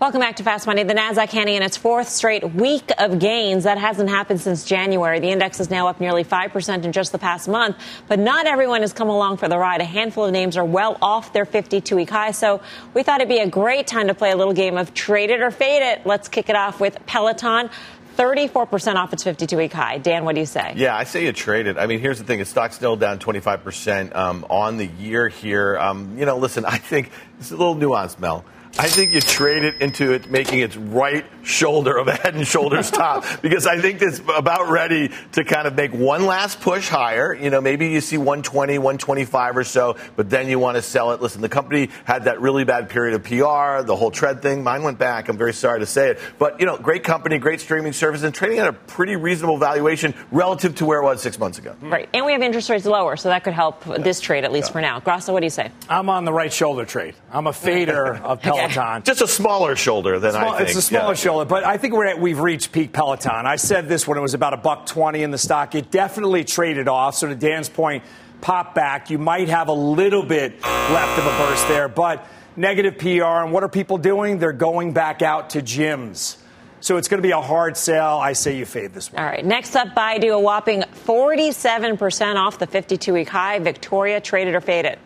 Welcome 0.00 0.20
back 0.20 0.36
to 0.36 0.42
Fast 0.42 0.66
Money. 0.66 0.82
The 0.82 0.94
Nasdaq 0.94 1.28
handing 1.28 1.56
in 1.56 1.62
its 1.62 1.76
fourth 1.76 2.08
straight 2.08 2.54
week 2.54 2.90
of 2.96 3.18
gains. 3.18 3.64
That 3.64 3.76
hasn't 3.76 4.08
happened 4.08 4.40
since 4.40 4.64
January. 4.64 5.20
The 5.20 5.28
index 5.28 5.60
is 5.60 5.68
now 5.68 5.88
up 5.88 6.00
nearly 6.00 6.24
5% 6.24 6.84
in 6.84 6.92
just 6.92 7.12
the 7.12 7.18
past 7.18 7.46
month, 7.46 7.76
but 8.08 8.18
not 8.18 8.46
everyone 8.46 8.80
has 8.80 8.94
come 8.94 9.10
along 9.10 9.36
for 9.36 9.46
the 9.46 9.58
ride. 9.58 9.82
A 9.82 9.84
handful 9.84 10.24
of 10.24 10.32
names 10.32 10.56
are 10.56 10.64
well 10.64 10.96
off 11.02 11.34
their 11.34 11.44
52-week 11.44 12.08
high, 12.08 12.30
so 12.30 12.62
we 12.94 13.02
thought 13.02 13.20
it'd 13.20 13.28
be 13.28 13.40
a 13.40 13.46
great 13.46 13.86
time 13.86 14.06
to 14.06 14.14
play 14.14 14.30
a 14.30 14.36
little 14.36 14.54
game 14.54 14.78
of 14.78 14.94
trade 14.94 15.28
it 15.28 15.42
or 15.42 15.50
fade 15.50 15.82
it. 15.82 16.06
Let's 16.06 16.28
kick 16.28 16.48
it 16.48 16.56
off 16.56 16.80
with 16.80 16.96
Peloton. 17.04 17.68
34% 18.16 18.94
off 18.94 19.12
its 19.12 19.22
52 19.22 19.54
week 19.54 19.74
high. 19.74 19.98
Dan, 19.98 20.24
what 20.24 20.34
do 20.34 20.40
you 20.40 20.46
say? 20.46 20.72
Yeah, 20.76 20.96
I 20.96 21.04
say 21.04 21.26
you 21.26 21.32
trade 21.32 21.66
it. 21.66 21.76
I 21.76 21.86
mean, 21.86 22.00
here's 22.00 22.18
the 22.18 22.24
thing: 22.24 22.38
the 22.38 22.46
stock's 22.46 22.74
still 22.74 22.96
down 22.96 23.18
25% 23.18 24.16
um, 24.16 24.46
on 24.48 24.78
the 24.78 24.86
year 24.86 25.28
here. 25.28 25.78
Um, 25.78 26.16
you 26.16 26.24
know, 26.24 26.38
listen, 26.38 26.64
I 26.66 26.78
think 26.78 27.10
it's 27.38 27.50
a 27.50 27.56
little 27.56 27.76
nuanced, 27.76 28.18
Mel. 28.18 28.46
I 28.78 28.88
think 28.88 29.12
you 29.12 29.20
trade 29.20 29.64
it 29.64 29.82
into 29.82 30.12
it 30.12 30.30
making 30.30 30.60
its 30.60 30.76
right 30.76 31.26
shoulder 31.42 31.96
of 31.96 32.08
a 32.08 32.14
head 32.14 32.34
and 32.34 32.46
shoulders 32.46 32.90
top 32.90 33.24
because 33.42 33.66
I 33.66 33.80
think 33.80 34.00
it's 34.00 34.20
about 34.20 34.70
ready 34.70 35.10
to 35.32 35.44
kind 35.44 35.66
of 35.66 35.74
make 35.74 35.92
one 35.92 36.24
last 36.24 36.60
push 36.60 36.88
higher. 36.88 37.34
You 37.34 37.50
know, 37.50 37.60
maybe 37.60 37.88
you 37.88 38.00
see 38.00 38.16
120, 38.16 38.78
125 38.78 39.56
or 39.56 39.64
so, 39.64 39.96
but 40.16 40.30
then 40.30 40.48
you 40.48 40.58
want 40.58 40.76
to 40.76 40.82
sell 40.82 41.12
it. 41.12 41.20
Listen, 41.20 41.40
the 41.40 41.48
company 41.48 41.90
had 42.04 42.24
that 42.24 42.40
really 42.40 42.64
bad 42.64 42.88
period 42.88 43.14
of 43.14 43.24
PR, 43.24 43.84
the 43.84 43.96
whole 43.96 44.10
tread 44.10 44.40
thing. 44.40 44.62
Mine 44.62 44.82
went 44.82 44.98
back. 44.98 45.28
I'm 45.28 45.36
very 45.36 45.52
sorry 45.52 45.80
to 45.80 45.86
say 45.86 46.10
it. 46.10 46.20
But, 46.38 46.60
you 46.60 46.66
know, 46.66 46.78
great 46.78 47.04
company, 47.04 47.38
great 47.38 47.60
streaming 47.60 47.92
service, 47.92 48.22
and 48.22 48.34
trading 48.34 48.58
at 48.58 48.68
a 48.68 48.72
pretty 48.72 49.16
reasonable 49.16 49.58
valuation 49.58 50.14
relative 50.30 50.76
to 50.76 50.86
where 50.86 51.00
it 51.00 51.04
was 51.04 51.20
six 51.20 51.38
months 51.38 51.58
ago. 51.58 51.74
Right. 51.82 52.08
And 52.14 52.24
we 52.24 52.32
have 52.32 52.42
interest 52.42 52.70
rates 52.70 52.86
lower, 52.86 53.16
so 53.16 53.28
that 53.28 53.44
could 53.44 53.54
help 53.54 53.84
yeah. 53.86 53.98
this 53.98 54.20
trade, 54.20 54.44
at 54.44 54.52
least 54.52 54.68
yeah. 54.68 54.72
for 54.72 54.80
now. 54.80 55.00
Grasso, 55.00 55.32
what 55.32 55.40
do 55.40 55.46
you 55.46 55.50
say? 55.50 55.70
I'm 55.88 56.08
on 56.08 56.24
the 56.24 56.32
right 56.32 56.52
shoulder 56.52 56.84
trade. 56.84 57.14
I'm 57.32 57.46
a 57.46 57.52
fader 57.52 58.14
of 58.22 58.40
Peloton. 58.40 58.59
Peloton. 58.68 59.02
Just 59.02 59.22
a 59.22 59.28
smaller 59.28 59.76
shoulder 59.76 60.18
than 60.18 60.32
Small, 60.32 60.54
I 60.54 60.58
think. 60.58 60.68
It's 60.70 60.78
a 60.78 60.82
smaller 60.82 61.08
yeah. 61.08 61.14
shoulder, 61.14 61.44
but 61.44 61.64
I 61.64 61.76
think 61.76 61.94
we're 61.94 62.06
at, 62.06 62.20
we've 62.20 62.38
reached 62.38 62.72
peak 62.72 62.92
Peloton. 62.92 63.46
I 63.46 63.56
said 63.56 63.88
this 63.88 64.06
when 64.06 64.18
it 64.18 64.20
was 64.20 64.34
about 64.34 64.54
a 64.54 64.58
buck 64.58 64.86
twenty 64.86 65.22
in 65.22 65.30
the 65.30 65.38
stock. 65.38 65.74
It 65.74 65.90
definitely 65.90 66.44
traded 66.44 66.88
off. 66.88 67.14
So 67.16 67.28
to 67.28 67.34
Dan's 67.34 67.68
point, 67.68 68.04
pop 68.40 68.74
back. 68.74 69.10
You 69.10 69.18
might 69.18 69.48
have 69.48 69.68
a 69.68 69.72
little 69.72 70.22
bit 70.22 70.60
left 70.62 71.18
of 71.18 71.26
a 71.26 71.38
burst 71.38 71.68
there, 71.68 71.88
but 71.88 72.26
negative 72.56 72.98
PR. 72.98 73.42
And 73.42 73.52
what 73.52 73.62
are 73.62 73.68
people 73.68 73.98
doing? 73.98 74.38
They're 74.38 74.52
going 74.52 74.92
back 74.92 75.22
out 75.22 75.50
to 75.50 75.62
gyms. 75.62 76.36
So 76.82 76.96
it's 76.96 77.08
going 77.08 77.22
to 77.22 77.26
be 77.26 77.32
a 77.32 77.40
hard 77.40 77.76
sell. 77.76 78.18
I 78.18 78.32
say 78.32 78.56
you 78.56 78.64
fade 78.64 78.94
this 78.94 79.12
one. 79.12 79.22
All 79.22 79.28
right. 79.28 79.44
Next 79.44 79.76
up, 79.76 79.88
Baidu, 79.88 80.34
a 80.34 80.40
whopping 80.40 80.82
47% 80.82 82.36
off 82.36 82.58
the 82.58 82.66
52 82.66 83.12
week 83.12 83.28
high. 83.28 83.58
Victoria, 83.58 84.20
traded 84.20 84.54
or 84.54 84.62
faded? 84.62 84.98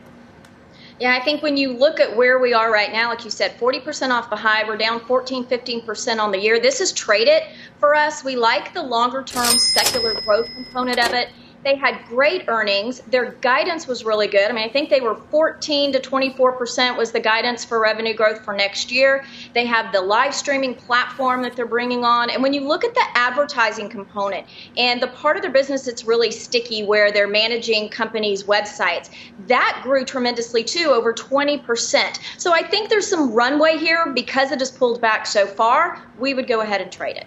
Yeah, 1.00 1.16
I 1.20 1.24
think 1.24 1.42
when 1.42 1.56
you 1.56 1.72
look 1.72 1.98
at 1.98 2.16
where 2.16 2.38
we 2.38 2.54
are 2.54 2.72
right 2.72 2.92
now, 2.92 3.08
like 3.08 3.24
you 3.24 3.30
said, 3.30 3.58
40% 3.58 4.10
off 4.10 4.30
the 4.30 4.36
high, 4.36 4.62
we're 4.66 4.76
down 4.76 5.00
14, 5.00 5.44
15% 5.44 6.20
on 6.20 6.30
the 6.30 6.38
year. 6.38 6.60
This 6.60 6.80
is 6.80 6.92
trade 6.92 7.26
it 7.26 7.48
for 7.80 7.96
us. 7.96 8.22
We 8.22 8.36
like 8.36 8.72
the 8.72 8.82
longer 8.82 9.24
term 9.24 9.58
secular 9.58 10.20
growth 10.20 10.46
component 10.54 11.00
of 11.04 11.12
it. 11.12 11.30
They 11.64 11.76
had 11.76 12.04
great 12.08 12.44
earnings. 12.46 13.00
Their 13.00 13.32
guidance 13.40 13.86
was 13.86 14.04
really 14.04 14.26
good. 14.26 14.50
I 14.50 14.52
mean, 14.52 14.64
I 14.64 14.68
think 14.68 14.90
they 14.90 15.00
were 15.00 15.16
14 15.30 15.92
to 15.92 15.98
24 16.00 16.52
percent 16.52 16.98
was 16.98 17.10
the 17.10 17.20
guidance 17.20 17.64
for 17.64 17.80
revenue 17.80 18.12
growth 18.12 18.44
for 18.44 18.52
next 18.52 18.92
year. 18.92 19.24
They 19.54 19.64
have 19.64 19.90
the 19.90 20.00
live 20.00 20.34
streaming 20.34 20.74
platform 20.74 21.42
that 21.42 21.56
they're 21.56 21.64
bringing 21.64 22.04
on, 22.04 22.28
and 22.28 22.42
when 22.42 22.52
you 22.52 22.60
look 22.60 22.84
at 22.84 22.94
the 22.94 23.04
advertising 23.14 23.88
component 23.88 24.46
and 24.76 25.00
the 25.00 25.08
part 25.08 25.36
of 25.36 25.42
their 25.42 25.50
business 25.50 25.82
that's 25.82 26.04
really 26.04 26.30
sticky, 26.30 26.84
where 26.84 27.10
they're 27.10 27.26
managing 27.26 27.88
companies' 27.88 28.44
websites, 28.44 29.08
that 29.46 29.80
grew 29.82 30.04
tremendously 30.04 30.62
too, 30.62 30.90
over 30.90 31.12
20 31.12 31.58
percent. 31.58 32.20
So 32.36 32.52
I 32.52 32.62
think 32.62 32.90
there's 32.90 33.06
some 33.06 33.32
runway 33.32 33.78
here 33.78 34.12
because 34.12 34.52
it 34.52 34.58
has 34.60 34.70
pulled 34.70 35.00
back 35.00 35.26
so 35.26 35.46
far. 35.46 36.02
We 36.18 36.34
would 36.34 36.46
go 36.46 36.60
ahead 36.60 36.82
and 36.82 36.92
trade 36.92 37.16
it. 37.16 37.26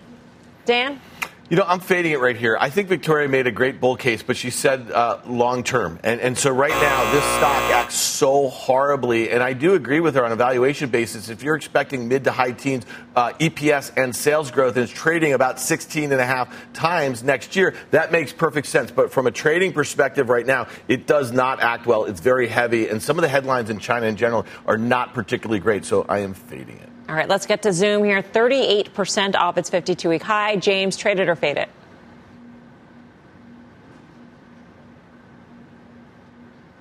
Dan. 0.65 1.01
You 1.49 1.55
know, 1.55 1.63
I'm 1.65 1.79
fading 1.79 2.11
it 2.11 2.19
right 2.19 2.35
here. 2.35 2.57
I 2.59 2.69
think 2.69 2.89
Victoria 2.89 3.29
made 3.29 3.47
a 3.47 3.53
great 3.53 3.79
bull 3.79 3.95
case, 3.95 4.21
but 4.21 4.35
she 4.35 4.49
said 4.49 4.91
uh, 4.91 5.19
long 5.25 5.63
term. 5.63 5.97
And, 6.03 6.19
and 6.19 6.37
so 6.37 6.51
right 6.51 6.69
now, 6.73 7.09
this 7.13 7.23
stock 7.23 7.63
acts 7.71 7.95
so 7.95 8.49
horribly. 8.49 9.31
And 9.31 9.41
I 9.41 9.53
do 9.53 9.73
agree 9.73 10.01
with 10.01 10.15
her 10.15 10.25
on 10.25 10.33
a 10.33 10.35
valuation 10.35 10.89
basis. 10.89 11.29
If 11.29 11.43
you're 11.43 11.55
expecting 11.55 12.09
mid 12.09 12.25
to 12.25 12.31
high 12.31 12.51
teens 12.51 12.85
uh, 13.15 13.31
EPS 13.39 13.93
and 13.95 14.13
sales 14.13 14.51
growth 14.51 14.75
and 14.75 14.83
it's 14.83 14.91
trading 14.91 15.31
about 15.31 15.57
16 15.57 16.11
and 16.11 16.19
a 16.19 16.25
half 16.25 16.53
times 16.73 17.23
next 17.23 17.55
year, 17.55 17.73
that 17.91 18.11
makes 18.11 18.33
perfect 18.33 18.67
sense. 18.67 18.91
But 18.91 19.13
from 19.13 19.25
a 19.25 19.31
trading 19.31 19.71
perspective 19.71 20.27
right 20.27 20.45
now, 20.45 20.67
it 20.89 21.07
does 21.07 21.31
not 21.31 21.61
act 21.61 21.85
well. 21.85 22.03
It's 22.03 22.19
very 22.19 22.49
heavy. 22.49 22.89
And 22.89 23.01
some 23.01 23.17
of 23.17 23.21
the 23.21 23.29
headlines 23.29 23.69
in 23.69 23.79
China 23.79 24.07
in 24.07 24.17
general 24.17 24.45
are 24.65 24.77
not 24.77 25.13
particularly 25.13 25.61
great. 25.61 25.85
So 25.85 26.05
I 26.09 26.19
am 26.19 26.33
fading 26.33 26.75
it. 26.75 26.89
All 27.09 27.15
right, 27.15 27.29
let's 27.29 27.45
get 27.45 27.61
to 27.61 27.71
Zoom 27.71 28.03
here. 28.03 28.21
38% 28.21 29.35
off 29.35 29.57
its 29.57 29.69
52 29.69 30.09
week 30.09 30.21
high. 30.21 30.57
James, 30.57 30.97
trade 30.97 31.19
it 31.19 31.29
or 31.29 31.35
fade 31.35 31.57
it? 31.57 31.69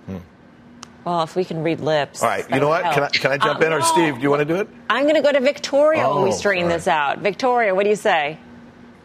Hmm. 0.07 0.17
Well, 1.05 1.23
if 1.23 1.37
we 1.37 1.45
can 1.45 1.63
read 1.63 1.79
lips. 1.79 2.25
All 2.25 2.29
right, 2.29 2.49
you 2.51 2.59
know 2.59 2.69
what? 2.69 2.83
Can 2.93 3.05
I, 3.05 3.09
can 3.09 3.31
I 3.33 3.39
jump 3.39 3.61
uh, 3.61 3.67
in? 3.67 3.73
Or 3.73 3.83
Steve, 3.83 4.17
do 4.17 4.21
you 4.21 4.31
want 4.31 4.41
to 4.41 4.45
do 4.45 4.57
it? 4.57 4.69
I'm 4.91 5.05
going 5.05 5.15
to 5.15 5.23
go 5.23 5.31
to 5.31 5.41
Victoria 5.41 6.03
oh, 6.05 6.17
when 6.17 6.25
we 6.25 6.31
oh, 6.31 6.33
straighten 6.33 6.69
this 6.69 6.89
out. 6.89 7.19
Victoria, 7.19 7.73
what 7.73 7.85
do 7.85 7.91
you 7.91 7.97
say? 7.97 8.39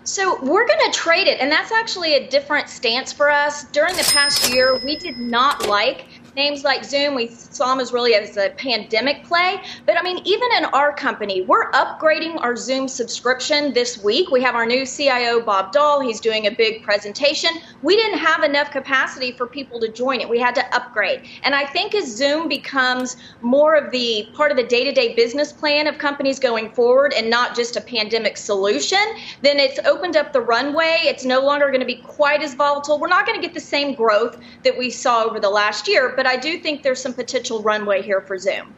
So 0.04 0.44
we're 0.44 0.66
going 0.66 0.92
to 0.92 0.98
trade 0.98 1.28
it, 1.28 1.40
and 1.40 1.52
that's 1.52 1.72
actually 1.72 2.16
a 2.16 2.28
different 2.28 2.68
stance 2.68 3.14
for 3.14 3.30
us. 3.30 3.66
During 3.66 3.96
the 3.96 4.10
past 4.12 4.52
year, 4.52 4.80
we 4.84 4.96
did 4.96 5.20
not 5.20 5.68
like 5.68 6.06
names 6.36 6.64
like 6.64 6.84
Zoom, 6.84 7.16
we 7.16 7.28
saw 7.28 7.68
them 7.68 7.80
as 7.80 7.92
really 7.92 8.16
as 8.16 8.38
a 8.38 8.50
pandemic 8.52 9.24
play. 9.24 9.60
But 9.86 9.98
I 9.98 10.04
mean, 10.04 10.22
even 10.26 10.50
in 10.58 10.66
our 10.66 10.94
company, 10.94 11.42
we're 11.42 11.72
upgrading 11.72 12.42
our 12.42 12.56
Zoom 12.56 12.88
subscription 12.88 13.74
this 13.74 14.04
week. 14.04 14.32
We 14.32 14.42
have 14.42 14.56
our 14.56 14.66
new 14.66 14.86
CIO, 14.86 15.42
Bob 15.42 15.72
Dahl. 15.72 16.00
He's 16.00 16.20
doing 16.20 16.48
a 16.48 16.52
big 16.52 16.84
presentation. 16.84 17.52
We 17.82 17.96
didn't 17.96 18.20
have 18.20 18.44
enough 18.44 18.72
capacity 18.72 19.32
for 19.32 19.48
people 19.48 19.80
to 19.82 19.88
join 19.88 20.22
it. 20.22 20.30
We 20.30 20.40
had 20.40 20.56
to 20.56 20.76
upgrade. 20.76 21.28
And 21.44 21.54
I 21.54 21.66
think 21.66 21.96
as 21.96 22.16
Zoom 22.16 22.48
becomes 22.48 23.18
more 23.42 23.76
of 23.76 23.92
the 23.92 24.30
part 24.34 24.52
of 24.52 24.58
the 24.58 24.64
day 24.64 24.84
to 24.84 24.92
day 24.92 25.16
business 25.16 25.52
plan 25.52 25.88
of 25.88 25.98
companies 25.98 26.40
going 26.40 26.72
forward 26.72 27.14
and 27.14 27.30
not 27.30 27.56
just 27.56 27.76
a 27.76 27.82
pandemic 27.82 28.38
solution, 28.38 29.00
then 29.42 29.60
it's 29.60 29.80
opened 29.86 30.16
up 30.16 30.34
the 30.34 30.42
runway. 30.42 31.00
It's 31.04 31.26
no 31.26 31.42
longer 31.42 31.68
going 31.68 31.82
to 31.82 31.86
be 31.86 31.96
quite 31.96 32.42
as 32.42 32.54
volatile. 32.54 33.00
We're 33.00 33.08
not 33.08 33.26
going 33.26 33.40
to 33.40 33.46
get 33.46 33.54
the 33.54 33.60
same 33.60 33.94
growth 33.94 34.38
that 34.64 34.78
we 34.78 34.90
saw 34.90 35.24
over 35.24 35.40
the 35.40 35.50
last 35.50 35.88
year, 35.88 36.14
but 36.16 36.21
I 36.28 36.38
do 36.38 36.58
think 36.58 36.84
there's 36.84 37.02
some 37.02 37.14
potential 37.14 37.62
runway 37.62 38.02
here 38.02 38.22
for 38.22 38.38
Zoom. 38.38 38.74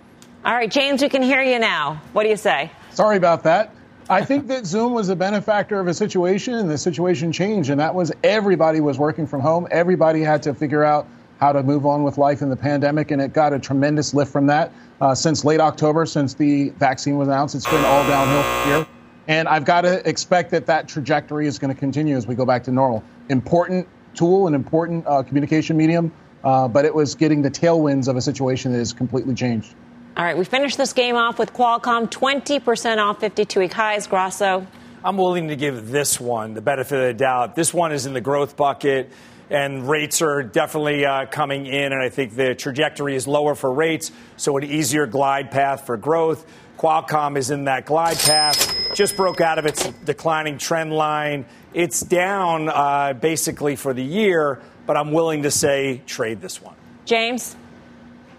All 0.46 0.54
right, 0.54 0.70
James, 0.70 1.02
we 1.02 1.10
can 1.10 1.22
hear 1.22 1.42
you 1.42 1.60
now. 1.60 2.02
What 2.12 2.24
do 2.24 2.30
you 2.30 2.38
say? 2.38 2.70
Sorry 2.92 3.18
about 3.18 3.44
that. 3.44 3.74
I 4.10 4.26
think 4.26 4.48
that 4.48 4.66
Zoom 4.66 4.94
was 4.94 5.08
a 5.08 5.16
benefactor 5.16 5.80
of 5.80 5.88
a 5.88 5.94
situation, 5.94 6.56
and 6.56 6.70
the 6.70 6.78
situation 6.78 7.32
changed, 7.32 7.70
and 7.70 7.80
that 7.80 7.96
was 7.96 8.12
everybody 8.24 8.82
was 8.82 9.00
working 9.00 9.26
from 9.26 9.40
home. 9.40 9.68
Everybody 9.72 10.22
had 10.22 10.44
to 10.44 10.54
figure 10.54 10.84
out 10.84 11.08
how 11.40 11.54
to 11.54 11.64
move 11.64 11.86
on 11.86 12.04
with 12.04 12.18
life 12.18 12.42
in 12.42 12.50
the 12.50 12.56
pandemic, 12.56 13.12
and 13.12 13.22
it 13.22 13.34
got 13.34 13.54
a 13.54 13.60
tremendous 13.60 14.14
lift 14.14 14.32
from 14.32 14.48
that. 14.48 14.72
Uh, 15.00 15.16
since 15.16 15.46
late 15.46 15.60
October, 15.60 16.06
since 16.06 16.34
the 16.34 16.70
vaccine 16.72 17.18
was 17.18 17.28
announced, 17.28 17.56
it's 17.56 17.70
been 17.70 17.84
all 17.86 18.06
downhill 18.08 18.66
here. 18.66 18.88
And 19.28 19.48
I've 19.48 19.66
got 19.66 19.82
to 19.82 20.08
expect 20.08 20.52
that 20.52 20.66
that 20.66 20.88
trajectory 20.88 21.48
is 21.48 21.58
going 21.58 21.74
to 21.74 21.80
continue 21.80 22.18
as 22.18 22.28
we 22.28 22.36
go 22.36 22.46
back 22.46 22.64
to 22.66 22.72
normal. 22.72 23.04
Important 23.30 23.88
tool, 24.14 24.48
an 24.48 24.54
important 24.54 25.06
uh, 25.08 25.24
communication 25.24 25.78
medium, 25.78 26.12
uh, 26.44 26.68
but 26.68 26.86
it 26.86 26.94
was 26.94 27.16
getting 27.16 27.42
the 27.42 27.52
tailwinds 27.52 28.08
of 28.08 28.16
a 28.16 28.22
situation 28.22 28.72
that 28.74 28.80
has 28.80 28.94
completely 28.94 29.34
changed. 29.34 29.74
All 30.16 30.24
right, 30.24 30.38
we 30.38 30.46
finished 30.46 30.78
this 30.78 30.94
game 30.94 31.16
off 31.16 31.40
with 31.40 31.54
Qualcomm 31.54 32.10
20% 32.10 32.98
off 32.98 33.20
52 33.20 33.60
week 33.60 33.74
highs. 33.74 34.06
Grasso. 34.06 34.68
I'm 35.04 35.18
willing 35.18 35.50
to 35.50 35.56
give 35.56 35.90
this 35.90 36.20
one 36.20 36.54
the 36.54 36.62
benefit 36.62 37.00
of 37.00 37.08
the 37.08 37.14
doubt. 37.14 37.56
This 37.56 37.74
one 37.74 37.92
is 37.92 38.06
in 38.06 38.14
the 38.14 38.22
growth 38.22 38.56
bucket, 38.56 39.12
and 39.50 39.90
rates 39.90 40.22
are 40.22 40.44
definitely 40.44 41.06
uh, 41.06 41.26
coming 41.26 41.66
in, 41.66 41.92
and 41.92 42.02
I 42.02 42.10
think 42.10 42.36
the 42.36 42.56
trajectory 42.56 43.16
is 43.16 43.28
lower 43.28 43.56
for 43.56 43.74
rates, 43.74 44.12
so 44.38 44.56
an 44.58 44.64
easier 44.64 45.08
glide 45.08 45.52
path 45.52 45.86
for 45.86 45.98
growth. 45.98 46.46
Qualcomm 46.78 47.38
is 47.38 47.52
in 47.52 47.66
that 47.66 47.86
glide 47.86 48.18
path, 48.18 48.94
just 48.96 49.18
broke 49.18 49.42
out 49.42 49.60
of 49.60 49.66
its 49.66 49.88
declining 50.06 50.58
trend 50.58 50.94
line. 50.94 51.46
It's 51.74 52.02
down 52.02 52.70
uh, 52.70 53.14
basically 53.14 53.76
for 53.76 53.94
the 53.94 54.04
year, 54.04 54.62
but 54.86 54.98
I'm 54.98 55.12
willing 55.12 55.44
to 55.44 55.52
say 55.52 56.02
trade 56.06 56.42
this 56.42 56.62
one. 56.62 56.76
James? 57.06 57.56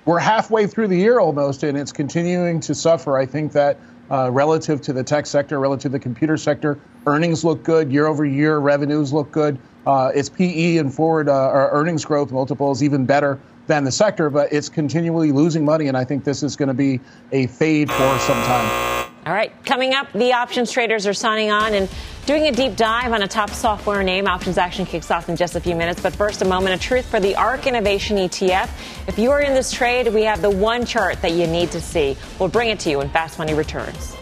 we're 0.05 0.19
halfway 0.19 0.67
through 0.67 0.89
the 0.89 0.97
year 0.97 1.19
almost, 1.19 1.63
and 1.63 1.79
it's 1.79 1.93
continuing 1.93 2.61
to 2.61 2.75
suffer. 2.75 3.17
I 3.17 3.27
think 3.27 3.53
that 3.53 3.79
uh, 4.11 4.31
relative 4.31 4.81
to 4.83 4.93
the 4.93 5.03
tech 5.03 5.27
sector, 5.27 5.59
relative 5.59 5.93
to 5.93 5.99
the 5.99 5.99
computer 5.99 6.37
sector, 6.37 6.79
earnings 7.07 7.45
look 7.45 7.63
good 7.63 7.91
year 7.91 8.07
over 8.07 8.25
year, 8.25 8.59
revenues 8.59 9.13
look 9.13 9.31
good. 9.31 9.59
Uh, 9.87 10.11
its 10.15 10.29
PE 10.29 10.77
and 10.79 10.95
forward 10.95 11.29
uh, 11.29 11.51
earnings 11.53 12.05
growth 12.05 12.33
multiples 12.33 12.83
even 12.83 13.07
better 13.07 13.41
than 13.67 13.85
the 13.85 13.93
sector, 13.93 14.29
but 14.29 14.53
it's 14.53 14.69
continually 14.69 15.33
losing 15.33 15.65
money, 15.65 15.89
and 15.89 15.97
I 15.97 16.05
think 16.05 16.25
this 16.25 16.43
is 16.43 16.55
going 16.55 16.69
to 16.69 16.75
be 16.75 17.01
a 17.33 17.47
fade 17.47 17.91
for 17.91 18.19
some 18.19 18.43
time. 18.45 18.94
All 19.27 19.33
right, 19.33 19.53
coming 19.65 19.95
up, 19.95 20.13
the 20.13 20.35
options 20.35 20.71
traders 20.71 21.07
are 21.07 21.15
signing 21.15 21.51
on 21.51 21.73
and 21.73 21.89
doing 22.27 22.47
a 22.47 22.53
deep 22.53 22.77
dive 22.77 23.11
on 23.11 23.23
a 23.23 23.27
top 23.27 23.49
software 23.49 24.03
name. 24.03 24.27
Options 24.27 24.59
action 24.59 24.85
kicks 24.85 25.11
off 25.11 25.31
in 25.31 25.37
just 25.37 25.57
a 25.57 25.61
few 25.61 25.75
minutes, 25.75 25.99
but 25.99 26.15
first, 26.15 26.43
a 26.43 26.45
moment 26.45 26.75
of 26.75 26.81
truth 26.83 27.07
for 27.07 27.21
the 27.21 27.35
ARK 27.35 27.67
Innovation 27.67 28.19
ETF. 28.19 28.69
If 29.09 29.19
you 29.19 29.31
are 29.31 29.41
in 29.41 29.55
this 29.55 29.73
trade, 29.73 30.13
we 30.13 30.25
have 30.25 30.43
the 30.43 30.51
one 30.51 30.85
chart 30.85 31.23
that 31.23 31.33
you 31.33 31.47
need 31.47 31.71
to 31.71 31.81
see. 31.81 32.19
We'll 32.39 32.51
bring 32.51 32.69
it 32.69 32.79
to 32.81 32.91
you 32.91 32.99
when 32.99 33.09
Fast 33.09 33.39
Money 33.39 33.55
returns. 33.55 34.15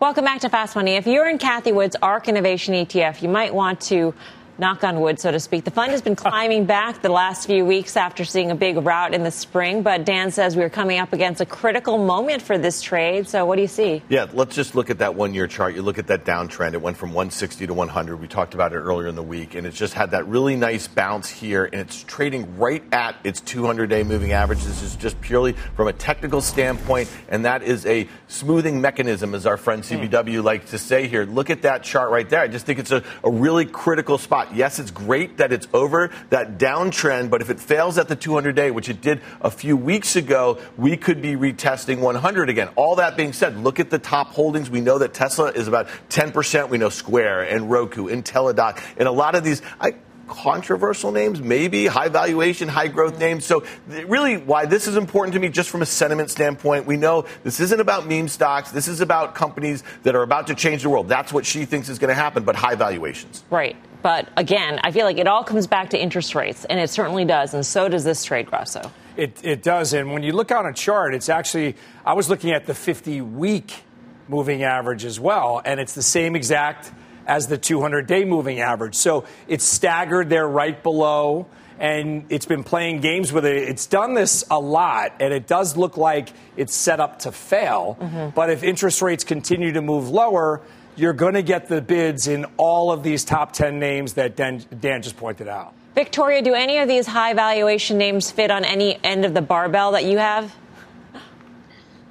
Welcome 0.00 0.24
back 0.24 0.40
to 0.40 0.48
Fast 0.48 0.74
Money. 0.74 0.96
If 0.96 1.06
you're 1.06 1.28
in 1.28 1.36
Cathie 1.36 1.72
Wood's 1.72 1.96
ARK 2.00 2.28
Innovation 2.28 2.72
ETF, 2.72 3.20
you 3.20 3.28
might 3.28 3.54
want 3.54 3.82
to 3.82 4.14
knock 4.62 4.84
on 4.84 5.00
wood, 5.00 5.18
so 5.18 5.32
to 5.32 5.40
speak. 5.40 5.64
The 5.64 5.72
fund 5.72 5.90
has 5.90 6.00
been 6.00 6.14
climbing 6.14 6.66
back 6.66 7.02
the 7.02 7.08
last 7.08 7.48
few 7.48 7.64
weeks 7.64 7.96
after 7.96 8.24
seeing 8.24 8.52
a 8.52 8.54
big 8.54 8.76
rout 8.76 9.12
in 9.12 9.24
the 9.24 9.30
spring, 9.32 9.82
but 9.82 10.04
Dan 10.04 10.30
says 10.30 10.56
we're 10.56 10.70
coming 10.70 11.00
up 11.00 11.12
against 11.12 11.40
a 11.40 11.46
critical 11.46 11.98
moment 11.98 12.42
for 12.42 12.56
this 12.56 12.80
trade. 12.80 13.26
So, 13.26 13.44
what 13.44 13.56
do 13.56 13.62
you 13.62 13.68
see? 13.68 14.02
Yeah, 14.08 14.28
let's 14.32 14.54
just 14.54 14.76
look 14.76 14.88
at 14.88 14.98
that 14.98 15.16
one 15.16 15.34
year 15.34 15.48
chart. 15.48 15.74
You 15.74 15.82
look 15.82 15.98
at 15.98 16.06
that 16.06 16.24
downtrend, 16.24 16.74
it 16.74 16.80
went 16.80 16.96
from 16.96 17.08
160 17.08 17.66
to 17.66 17.74
100. 17.74 18.20
We 18.20 18.28
talked 18.28 18.54
about 18.54 18.72
it 18.72 18.76
earlier 18.76 19.08
in 19.08 19.16
the 19.16 19.22
week, 19.22 19.56
and 19.56 19.66
it's 19.66 19.76
just 19.76 19.94
had 19.94 20.12
that 20.12 20.28
really 20.28 20.54
nice 20.54 20.86
bounce 20.86 21.28
here, 21.28 21.64
and 21.64 21.80
it's 21.80 22.04
trading 22.04 22.56
right 22.56 22.84
at 22.92 23.16
its 23.24 23.40
200 23.40 23.90
day 23.90 24.04
moving 24.04 24.30
average. 24.30 24.62
This 24.62 24.80
is 24.80 24.94
just 24.94 25.20
purely 25.20 25.54
from 25.74 25.88
a 25.88 25.92
technical 25.92 26.40
standpoint, 26.40 27.10
and 27.28 27.46
that 27.46 27.64
is 27.64 27.84
a 27.84 28.08
smoothing 28.28 28.80
mechanism, 28.80 29.34
as 29.34 29.44
our 29.44 29.56
friend 29.56 29.82
CBW 29.82 30.38
mm. 30.38 30.44
likes 30.44 30.70
to 30.70 30.78
say 30.78 31.08
here. 31.08 31.24
Look 31.24 31.50
at 31.50 31.62
that 31.62 31.82
chart 31.82 32.12
right 32.12 32.30
there. 32.30 32.40
I 32.40 32.46
just 32.46 32.64
think 32.64 32.78
it's 32.78 32.92
a, 32.92 33.02
a 33.24 33.30
really 33.30 33.66
critical 33.66 34.18
spot. 34.18 34.51
Yes, 34.54 34.78
it's 34.78 34.90
great 34.90 35.38
that 35.38 35.52
it's 35.52 35.68
over 35.72 36.10
that 36.30 36.58
downtrend, 36.58 37.30
but 37.30 37.40
if 37.42 37.50
it 37.50 37.60
fails 37.60 37.98
at 37.98 38.08
the 38.08 38.16
200 38.16 38.54
day, 38.54 38.70
which 38.70 38.88
it 38.88 39.00
did 39.00 39.20
a 39.40 39.50
few 39.50 39.76
weeks 39.76 40.16
ago, 40.16 40.58
we 40.76 40.96
could 40.96 41.22
be 41.22 41.34
retesting 41.34 42.00
100 42.00 42.48
again. 42.48 42.68
All 42.76 42.96
that 42.96 43.16
being 43.16 43.32
said, 43.32 43.56
look 43.58 43.80
at 43.80 43.90
the 43.90 43.98
top 43.98 44.28
holdings. 44.28 44.70
We 44.70 44.80
know 44.80 44.98
that 44.98 45.14
Tesla 45.14 45.50
is 45.50 45.68
about 45.68 45.88
10%. 46.10 46.68
We 46.68 46.78
know 46.78 46.88
Square 46.88 47.42
and 47.42 47.70
Roku 47.70 48.08
and 48.08 48.24
Teladoc 48.24 48.82
and 48.96 49.08
a 49.08 49.12
lot 49.12 49.34
of 49.34 49.44
these. 49.44 49.62
I, 49.80 49.94
controversial 50.32 51.12
names, 51.12 51.40
maybe 51.40 51.86
high 51.86 52.08
valuation, 52.08 52.68
high 52.68 52.88
growth 52.88 53.18
names. 53.18 53.44
So, 53.44 53.64
really, 53.88 54.36
why 54.38 54.66
this 54.66 54.86
is 54.86 54.96
important 54.96 55.34
to 55.34 55.40
me, 55.40 55.48
just 55.48 55.70
from 55.70 55.82
a 55.82 55.86
sentiment 55.86 56.30
standpoint, 56.30 56.86
we 56.86 56.96
know 56.96 57.26
this 57.44 57.60
isn't 57.60 57.80
about 57.80 58.06
meme 58.06 58.28
stocks. 58.28 58.70
This 58.70 58.88
is 58.88 59.00
about 59.00 59.34
companies 59.34 59.84
that 60.02 60.14
are 60.14 60.22
about 60.22 60.46
to 60.48 60.54
change 60.54 60.82
the 60.82 60.90
world. 60.90 61.08
That's 61.08 61.32
what 61.32 61.46
she 61.46 61.64
thinks 61.64 61.88
is 61.88 61.98
going 61.98 62.08
to 62.08 62.14
happen, 62.14 62.44
but 62.44 62.56
high 62.56 62.74
valuations. 62.74 63.44
Right. 63.50 63.76
But 64.02 64.28
again, 64.36 64.80
I 64.82 64.90
feel 64.90 65.04
like 65.04 65.18
it 65.18 65.28
all 65.28 65.44
comes 65.44 65.66
back 65.66 65.90
to 65.90 66.00
interest 66.00 66.34
rates, 66.34 66.64
and 66.64 66.80
it 66.80 66.90
certainly 66.90 67.24
does, 67.24 67.54
and 67.54 67.64
so 67.64 67.88
does 67.88 68.02
this 68.02 68.24
trade, 68.24 68.46
Grasso. 68.46 68.90
It, 69.16 69.44
it 69.44 69.62
does. 69.62 69.92
And 69.92 70.12
when 70.12 70.22
you 70.22 70.32
look 70.32 70.50
on 70.50 70.66
a 70.66 70.72
chart, 70.72 71.14
it's 71.14 71.28
actually, 71.28 71.76
I 72.04 72.14
was 72.14 72.28
looking 72.28 72.50
at 72.50 72.66
the 72.66 72.74
50 72.74 73.20
week 73.20 73.84
moving 74.28 74.62
average 74.62 75.04
as 75.04 75.20
well, 75.20 75.60
and 75.64 75.78
it's 75.78 75.94
the 75.94 76.02
same 76.02 76.34
exact 76.34 76.90
as 77.26 77.46
the 77.46 77.58
200 77.58 78.06
day 78.06 78.24
moving 78.24 78.60
average. 78.60 78.94
So 78.94 79.24
it's 79.48 79.64
staggered 79.64 80.28
there 80.28 80.48
right 80.48 80.80
below, 80.82 81.46
and 81.78 82.26
it's 82.28 82.46
been 82.46 82.64
playing 82.64 83.00
games 83.00 83.32
with 83.32 83.44
it. 83.44 83.56
It's 83.56 83.86
done 83.86 84.14
this 84.14 84.44
a 84.50 84.58
lot, 84.58 85.14
and 85.20 85.32
it 85.32 85.46
does 85.46 85.76
look 85.76 85.96
like 85.96 86.28
it's 86.56 86.74
set 86.74 87.00
up 87.00 87.20
to 87.20 87.32
fail. 87.32 87.96
Mm-hmm. 88.00 88.30
But 88.34 88.50
if 88.50 88.62
interest 88.62 89.02
rates 89.02 89.24
continue 89.24 89.72
to 89.72 89.82
move 89.82 90.08
lower, 90.08 90.60
you're 90.96 91.12
going 91.12 91.34
to 91.34 91.42
get 91.42 91.68
the 91.68 91.80
bids 91.80 92.28
in 92.28 92.44
all 92.56 92.92
of 92.92 93.02
these 93.02 93.24
top 93.24 93.52
10 93.52 93.78
names 93.78 94.14
that 94.14 94.36
Dan, 94.36 94.64
Dan 94.80 95.02
just 95.02 95.16
pointed 95.16 95.48
out. 95.48 95.74
Victoria, 95.94 96.40
do 96.40 96.54
any 96.54 96.78
of 96.78 96.88
these 96.88 97.06
high 97.06 97.34
valuation 97.34 97.98
names 97.98 98.30
fit 98.30 98.50
on 98.50 98.64
any 98.64 98.98
end 99.04 99.24
of 99.24 99.34
the 99.34 99.42
barbell 99.42 99.92
that 99.92 100.04
you 100.04 100.18
have? 100.18 100.54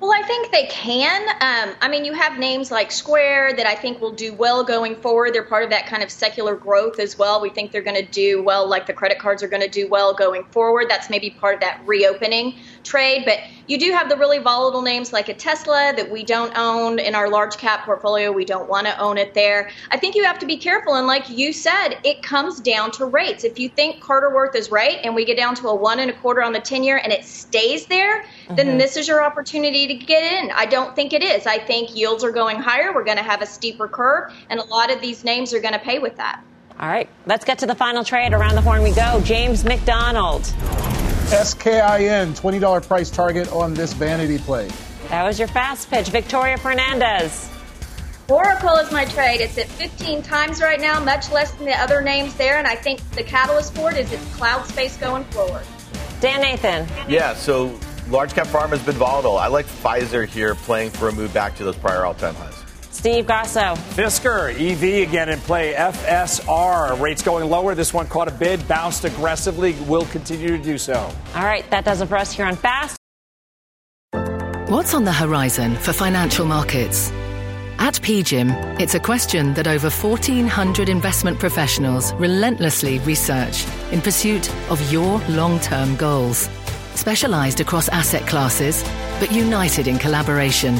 Well, 0.01 0.11
I 0.11 0.23
think 0.23 0.51
they 0.51 0.65
can. 0.65 1.29
Um, 1.41 1.75
I 1.79 1.87
mean, 1.87 2.03
you 2.05 2.13
have 2.13 2.39
names 2.39 2.71
like 2.71 2.91
Square 2.91 3.53
that 3.57 3.67
I 3.67 3.75
think 3.75 4.01
will 4.01 4.11
do 4.11 4.33
well 4.33 4.63
going 4.63 4.95
forward. 4.95 5.31
They're 5.31 5.43
part 5.43 5.63
of 5.63 5.69
that 5.69 5.85
kind 5.85 6.01
of 6.01 6.09
secular 6.09 6.55
growth 6.55 6.97
as 6.97 7.19
well. 7.19 7.39
We 7.39 7.51
think 7.51 7.71
they're 7.71 7.83
going 7.83 8.03
to 8.03 8.11
do 8.11 8.41
well, 8.41 8.67
like 8.67 8.87
the 8.87 8.93
credit 8.93 9.19
cards 9.19 9.43
are 9.43 9.47
going 9.47 9.61
to 9.61 9.69
do 9.69 9.87
well 9.87 10.15
going 10.15 10.43
forward. 10.45 10.87
That's 10.89 11.11
maybe 11.11 11.29
part 11.29 11.53
of 11.53 11.61
that 11.61 11.81
reopening 11.85 12.55
trade. 12.83 13.25
But 13.25 13.41
you 13.71 13.77
do 13.77 13.93
have 13.93 14.09
the 14.09 14.17
really 14.17 14.37
volatile 14.37 14.81
names 14.81 15.13
like 15.13 15.29
a 15.29 15.33
Tesla 15.33 15.93
that 15.95 16.11
we 16.11 16.23
don't 16.23 16.51
own 16.57 16.99
in 16.99 17.15
our 17.15 17.29
large 17.29 17.55
cap 17.55 17.85
portfolio. 17.85 18.29
We 18.29 18.43
don't 18.43 18.67
want 18.67 18.85
to 18.85 18.99
own 18.99 19.17
it 19.17 19.33
there. 19.33 19.69
I 19.91 19.97
think 19.97 20.13
you 20.13 20.25
have 20.25 20.37
to 20.39 20.45
be 20.45 20.57
careful. 20.57 20.95
And 20.95 21.07
like 21.07 21.29
you 21.29 21.53
said, 21.53 21.95
it 22.03 22.21
comes 22.21 22.59
down 22.59 22.91
to 22.91 23.05
rates. 23.05 23.45
If 23.45 23.57
you 23.57 23.69
think 23.69 24.01
Carter 24.01 24.35
Worth 24.35 24.55
is 24.55 24.71
right 24.71 24.99
and 25.05 25.15
we 25.15 25.23
get 25.23 25.37
down 25.37 25.55
to 25.55 25.69
a 25.69 25.75
one 25.75 25.99
and 25.99 26.11
a 26.11 26.13
quarter 26.13 26.43
on 26.43 26.51
the 26.51 26.59
10 26.59 26.83
year 26.83 26.99
and 27.01 27.13
it 27.13 27.23
stays 27.23 27.85
there, 27.85 28.23
mm-hmm. 28.23 28.55
then 28.55 28.77
this 28.77 28.97
is 28.97 29.07
your 29.07 29.23
opportunity 29.23 29.87
to 29.87 29.93
get 29.93 30.21
in. 30.21 30.51
I 30.51 30.65
don't 30.65 30.93
think 30.93 31.13
it 31.13 31.23
is. 31.23 31.47
I 31.47 31.57
think 31.57 31.95
yields 31.95 32.25
are 32.25 32.31
going 32.31 32.59
higher. 32.59 32.93
We're 32.93 33.05
going 33.05 33.17
to 33.17 33.23
have 33.23 33.41
a 33.41 33.47
steeper 33.47 33.87
curve, 33.87 34.33
and 34.49 34.59
a 34.59 34.65
lot 34.65 34.91
of 34.91 34.99
these 34.99 35.23
names 35.23 35.53
are 35.53 35.61
going 35.61 35.73
to 35.73 35.79
pay 35.79 35.99
with 35.99 36.17
that. 36.17 36.43
All 36.77 36.89
right, 36.89 37.07
let's 37.25 37.45
get 37.45 37.59
to 37.59 37.65
the 37.65 37.75
final 37.75 38.03
trade. 38.03 38.33
Around 38.33 38.55
the 38.55 38.61
horn 38.61 38.83
we 38.83 38.91
go. 38.91 39.21
James 39.23 39.63
McDonald. 39.63 40.53
SKIN, 41.31 42.33
$20 42.33 42.87
price 42.87 43.09
target 43.09 43.49
on 43.53 43.73
this 43.73 43.93
vanity 43.93 44.37
play. 44.37 44.69
That 45.07 45.23
was 45.23 45.39
your 45.39 45.47
fast 45.47 45.89
pitch. 45.89 46.09
Victoria 46.09 46.57
Fernandez. 46.57 47.49
Oracle 48.27 48.75
is 48.75 48.91
my 48.91 49.05
trade. 49.05 49.39
It's 49.39 49.57
at 49.57 49.67
15 49.67 50.23
times 50.23 50.61
right 50.61 50.79
now, 50.79 50.99
much 50.99 51.31
less 51.31 51.51
than 51.53 51.65
the 51.65 51.79
other 51.79 52.01
names 52.01 52.35
there, 52.35 52.57
and 52.57 52.67
I 52.67 52.75
think 52.75 52.99
the 53.11 53.23
catalyst 53.23 53.73
for 53.73 53.91
it 53.91 53.97
is 53.97 54.11
its 54.11 54.35
cloud 54.35 54.65
space 54.67 54.97
going 54.97 55.23
forward. 55.25 55.63
Dan 56.19 56.41
Nathan. 56.41 56.85
Yeah, 57.07 57.33
so 57.33 57.79
large 58.09 58.33
cap 58.33 58.47
pharma 58.47 58.71
has 58.71 58.83
been 58.83 58.95
volatile. 58.95 59.37
I 59.37 59.47
like 59.47 59.67
Pfizer 59.67 60.27
here 60.27 60.53
playing 60.55 60.91
for 60.91 61.07
a 61.07 61.13
move 61.13 61.33
back 61.33 61.55
to 61.55 61.63
those 61.63 61.77
prior 61.77 62.05
all 62.05 62.13
time 62.13 62.35
highs. 62.35 62.61
Steve 62.91 63.25
Grasso. 63.25 63.75
Fisker, 63.95 64.51
EV 64.53 65.07
again 65.07 65.29
in 65.29 65.39
play. 65.39 65.73
FSR, 65.73 66.99
rates 66.99 67.21
going 67.21 67.49
lower. 67.49 67.73
This 67.73 67.93
one 67.93 68.07
caught 68.07 68.27
a 68.27 68.31
bid, 68.31 68.67
bounced 68.67 69.05
aggressively, 69.05 69.73
will 69.87 70.05
continue 70.05 70.49
to 70.49 70.61
do 70.61 70.77
so. 70.77 71.09
All 71.35 71.43
right, 71.43 71.67
that 71.71 71.85
does 71.85 72.01
it 72.01 72.07
for 72.07 72.17
us 72.17 72.31
here 72.31 72.45
on 72.45 72.55
Fast. 72.55 72.97
What's 74.69 74.93
on 74.93 75.03
the 75.03 75.11
horizon 75.11 75.75
for 75.75 75.91
financial 75.91 76.45
markets? 76.45 77.11
At 77.77 77.95
PGIM, 77.95 78.79
it's 78.79 78.93
a 78.93 78.99
question 78.99 79.53
that 79.55 79.67
over 79.67 79.89
1,400 79.89 80.87
investment 80.87 81.39
professionals 81.39 82.13
relentlessly 82.13 82.99
research 82.99 83.65
in 83.91 84.01
pursuit 84.01 84.49
of 84.69 84.79
your 84.91 85.19
long 85.29 85.59
term 85.59 85.95
goals. 85.95 86.47
Specialized 86.93 87.59
across 87.59 87.89
asset 87.89 88.27
classes, 88.27 88.83
but 89.19 89.31
united 89.31 89.87
in 89.87 89.97
collaboration, 89.97 90.79